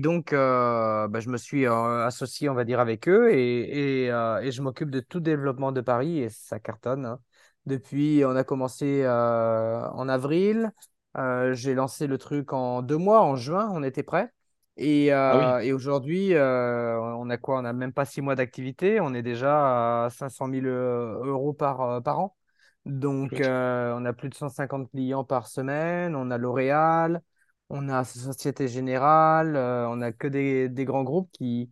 donc, 0.00 0.32
bah, 0.32 1.20
je 1.20 1.28
me 1.30 1.36
suis 1.36 1.66
associé, 1.66 2.48
on 2.48 2.54
va 2.54 2.64
dire, 2.64 2.80
avec 2.80 3.08
eux 3.08 3.32
et 3.32 4.08
je 4.08 4.62
m'occupe 4.62 4.90
de 4.90 5.00
tout 5.00 5.20
développement 5.20 5.70
de 5.72 5.80
Paris 5.80 6.20
et 6.20 6.28
ça 6.28 6.58
cartonne. 6.58 7.06
hein. 7.06 7.20
Depuis, 7.66 8.22
on 8.26 8.36
a 8.36 8.44
commencé 8.44 9.02
euh, 9.04 9.88
en 9.90 10.08
avril. 10.08 10.70
Euh, 11.16 11.54
j'ai 11.54 11.74
lancé 11.74 12.06
le 12.06 12.18
truc 12.18 12.52
en 12.52 12.82
deux 12.82 12.98
mois, 12.98 13.22
en 13.22 13.36
juin, 13.36 13.70
on 13.72 13.82
était 13.82 14.02
prêt. 14.02 14.30
Et, 14.76 15.12
Ah 15.12 15.38
oui, 15.38 15.44
euh, 15.44 15.58
et 15.68 15.72
aujourd'hui, 15.72 16.34
euh, 16.34 16.98
on 17.00 17.30
a 17.30 17.36
quoi? 17.36 17.58
On 17.58 17.62
n'a 17.62 17.72
même 17.72 17.92
pas 17.92 18.04
six 18.04 18.20
mois 18.20 18.34
d'activité. 18.34 19.00
On 19.00 19.14
est 19.14 19.22
déjà 19.22 20.06
à 20.06 20.10
500 20.10 20.48
000 20.48 20.66
euros 20.66 21.52
par, 21.52 21.80
euh, 21.80 22.00
par 22.00 22.18
an. 22.18 22.36
Donc, 22.84 23.40
euh, 23.40 23.94
on 23.96 24.04
a 24.04 24.12
plus 24.12 24.28
de 24.28 24.34
150 24.34 24.90
clients 24.90 25.24
par 25.24 25.46
semaine. 25.46 26.14
On 26.16 26.30
a 26.30 26.36
L'Oréal, 26.38 27.22
on 27.70 27.88
a 27.88 28.04
Société 28.04 28.68
Générale. 28.68 29.56
euh, 29.56 29.88
on 29.88 30.02
a 30.02 30.12
que 30.12 30.26
des, 30.26 30.68
des 30.68 30.84
grands 30.84 31.04
groupes 31.04 31.30
qui, 31.32 31.70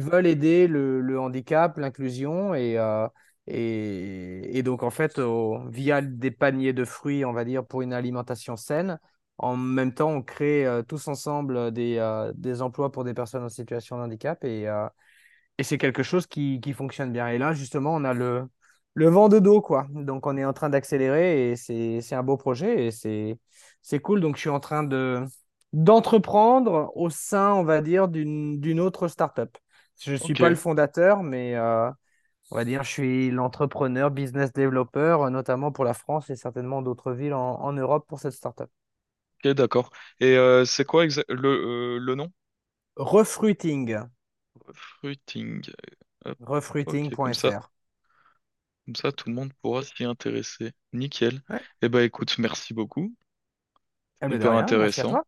veulent 0.00 0.26
aider 0.26 0.66
le, 0.66 1.00
le 1.00 1.18
handicap, 1.20 1.78
l'inclusion. 1.78 2.54
Et, 2.54 2.76
euh, 2.78 3.06
et, 3.50 4.58
et 4.58 4.62
donc, 4.62 4.82
en 4.82 4.90
fait, 4.90 5.20
via 5.68 6.02
des 6.02 6.30
paniers 6.30 6.72
de 6.72 6.84
fruits, 6.84 7.24
on 7.24 7.32
va 7.32 7.44
dire, 7.44 7.64
pour 7.66 7.82
une 7.82 7.92
alimentation 7.92 8.56
saine, 8.56 8.98
en 9.38 9.56
même 9.56 9.94
temps, 9.94 10.10
on 10.10 10.22
crée 10.22 10.66
euh, 10.66 10.82
tous 10.82 11.08
ensemble 11.08 11.72
des, 11.72 11.96
euh, 11.98 12.32
des 12.36 12.62
emplois 12.62 12.92
pour 12.92 13.04
des 13.04 13.14
personnes 13.14 13.44
en 13.44 13.48
situation 13.48 13.96
de 13.98 14.02
handicap 14.02 14.44
et, 14.44 14.68
euh, 14.68 14.86
et 15.58 15.62
c'est 15.62 15.78
quelque 15.78 16.02
chose 16.02 16.26
qui, 16.26 16.60
qui 16.60 16.72
fonctionne 16.72 17.12
bien. 17.12 17.28
Et 17.28 17.38
là, 17.38 17.52
justement, 17.52 17.94
on 17.94 18.04
a 18.04 18.14
le, 18.14 18.44
le 18.94 19.08
vent 19.08 19.28
de 19.28 19.38
dos, 19.38 19.60
quoi. 19.60 19.86
Donc, 19.90 20.26
on 20.26 20.36
est 20.36 20.44
en 20.44 20.52
train 20.52 20.70
d'accélérer 20.70 21.50
et 21.50 21.56
c'est, 21.56 22.00
c'est 22.00 22.14
un 22.14 22.22
beau 22.22 22.36
projet 22.36 22.86
et 22.86 22.90
c'est, 22.90 23.38
c'est 23.82 24.00
cool. 24.00 24.20
Donc, 24.20 24.36
je 24.36 24.40
suis 24.42 24.50
en 24.50 24.60
train 24.60 24.84
de, 24.84 25.24
d'entreprendre 25.72 26.92
au 26.96 27.10
sein, 27.10 27.52
on 27.54 27.64
va 27.64 27.80
dire, 27.82 28.08
d'une, 28.08 28.60
d'une 28.60 28.80
autre 28.80 29.08
startup. 29.08 29.56
Je 30.00 30.12
ne 30.12 30.16
suis 30.16 30.34
pas 30.34 30.48
le 30.48 30.56
fondateur, 30.56 31.22
mais 31.22 31.54
euh, 31.56 31.90
on 32.50 32.56
va 32.56 32.64
dire, 32.64 32.82
je 32.84 32.90
suis 32.90 33.30
l'entrepreneur, 33.30 34.10
business 34.10 34.52
developer, 34.52 35.18
euh, 35.26 35.30
notamment 35.30 35.72
pour 35.72 35.84
la 35.84 35.94
France 35.94 36.30
et 36.30 36.36
certainement 36.36 36.82
d'autres 36.82 37.12
villes 37.12 37.34
en, 37.34 37.60
en 37.60 37.72
Europe 37.72 38.06
pour 38.08 38.20
cette 38.20 38.32
startup. 38.34 38.70
ok, 39.44 39.52
d'accord. 39.54 39.90
Et 40.20 40.36
euh, 40.36 40.64
c'est 40.64 40.84
quoi 40.84 41.04
exa- 41.06 41.24
le, 41.28 41.48
euh, 41.96 41.98
le 42.00 42.14
nom? 42.14 42.32
Refruiting, 42.96 43.90
Fruiting. 44.74 45.62
Hop, 46.24 46.38
ok, 46.86 47.16
comme 47.22 47.34
ça, 47.34 47.52
refruiting.fr. 47.52 47.70
comme 48.84 48.94
ça, 48.94 49.10
tout 49.10 49.30
le 49.30 49.34
monde 49.34 49.54
pourra 49.62 49.82
s'y 49.82 50.04
intéresser. 50.04 50.72
Nickel. 50.92 51.42
Ouais. 51.48 51.66
Eh 51.80 51.88
ben, 51.88 52.00
écoute, 52.04 52.36
merci 52.38 52.74
beaucoup. 52.74 53.14
Eh 54.22 54.28
ben 54.30 54.38
de 54.38 54.44
Hyper 54.44 54.52
rien, 54.52 54.72
merci 54.76 55.00
à 55.00 55.04
intéressant. 55.04 55.06
toi. 55.06 55.24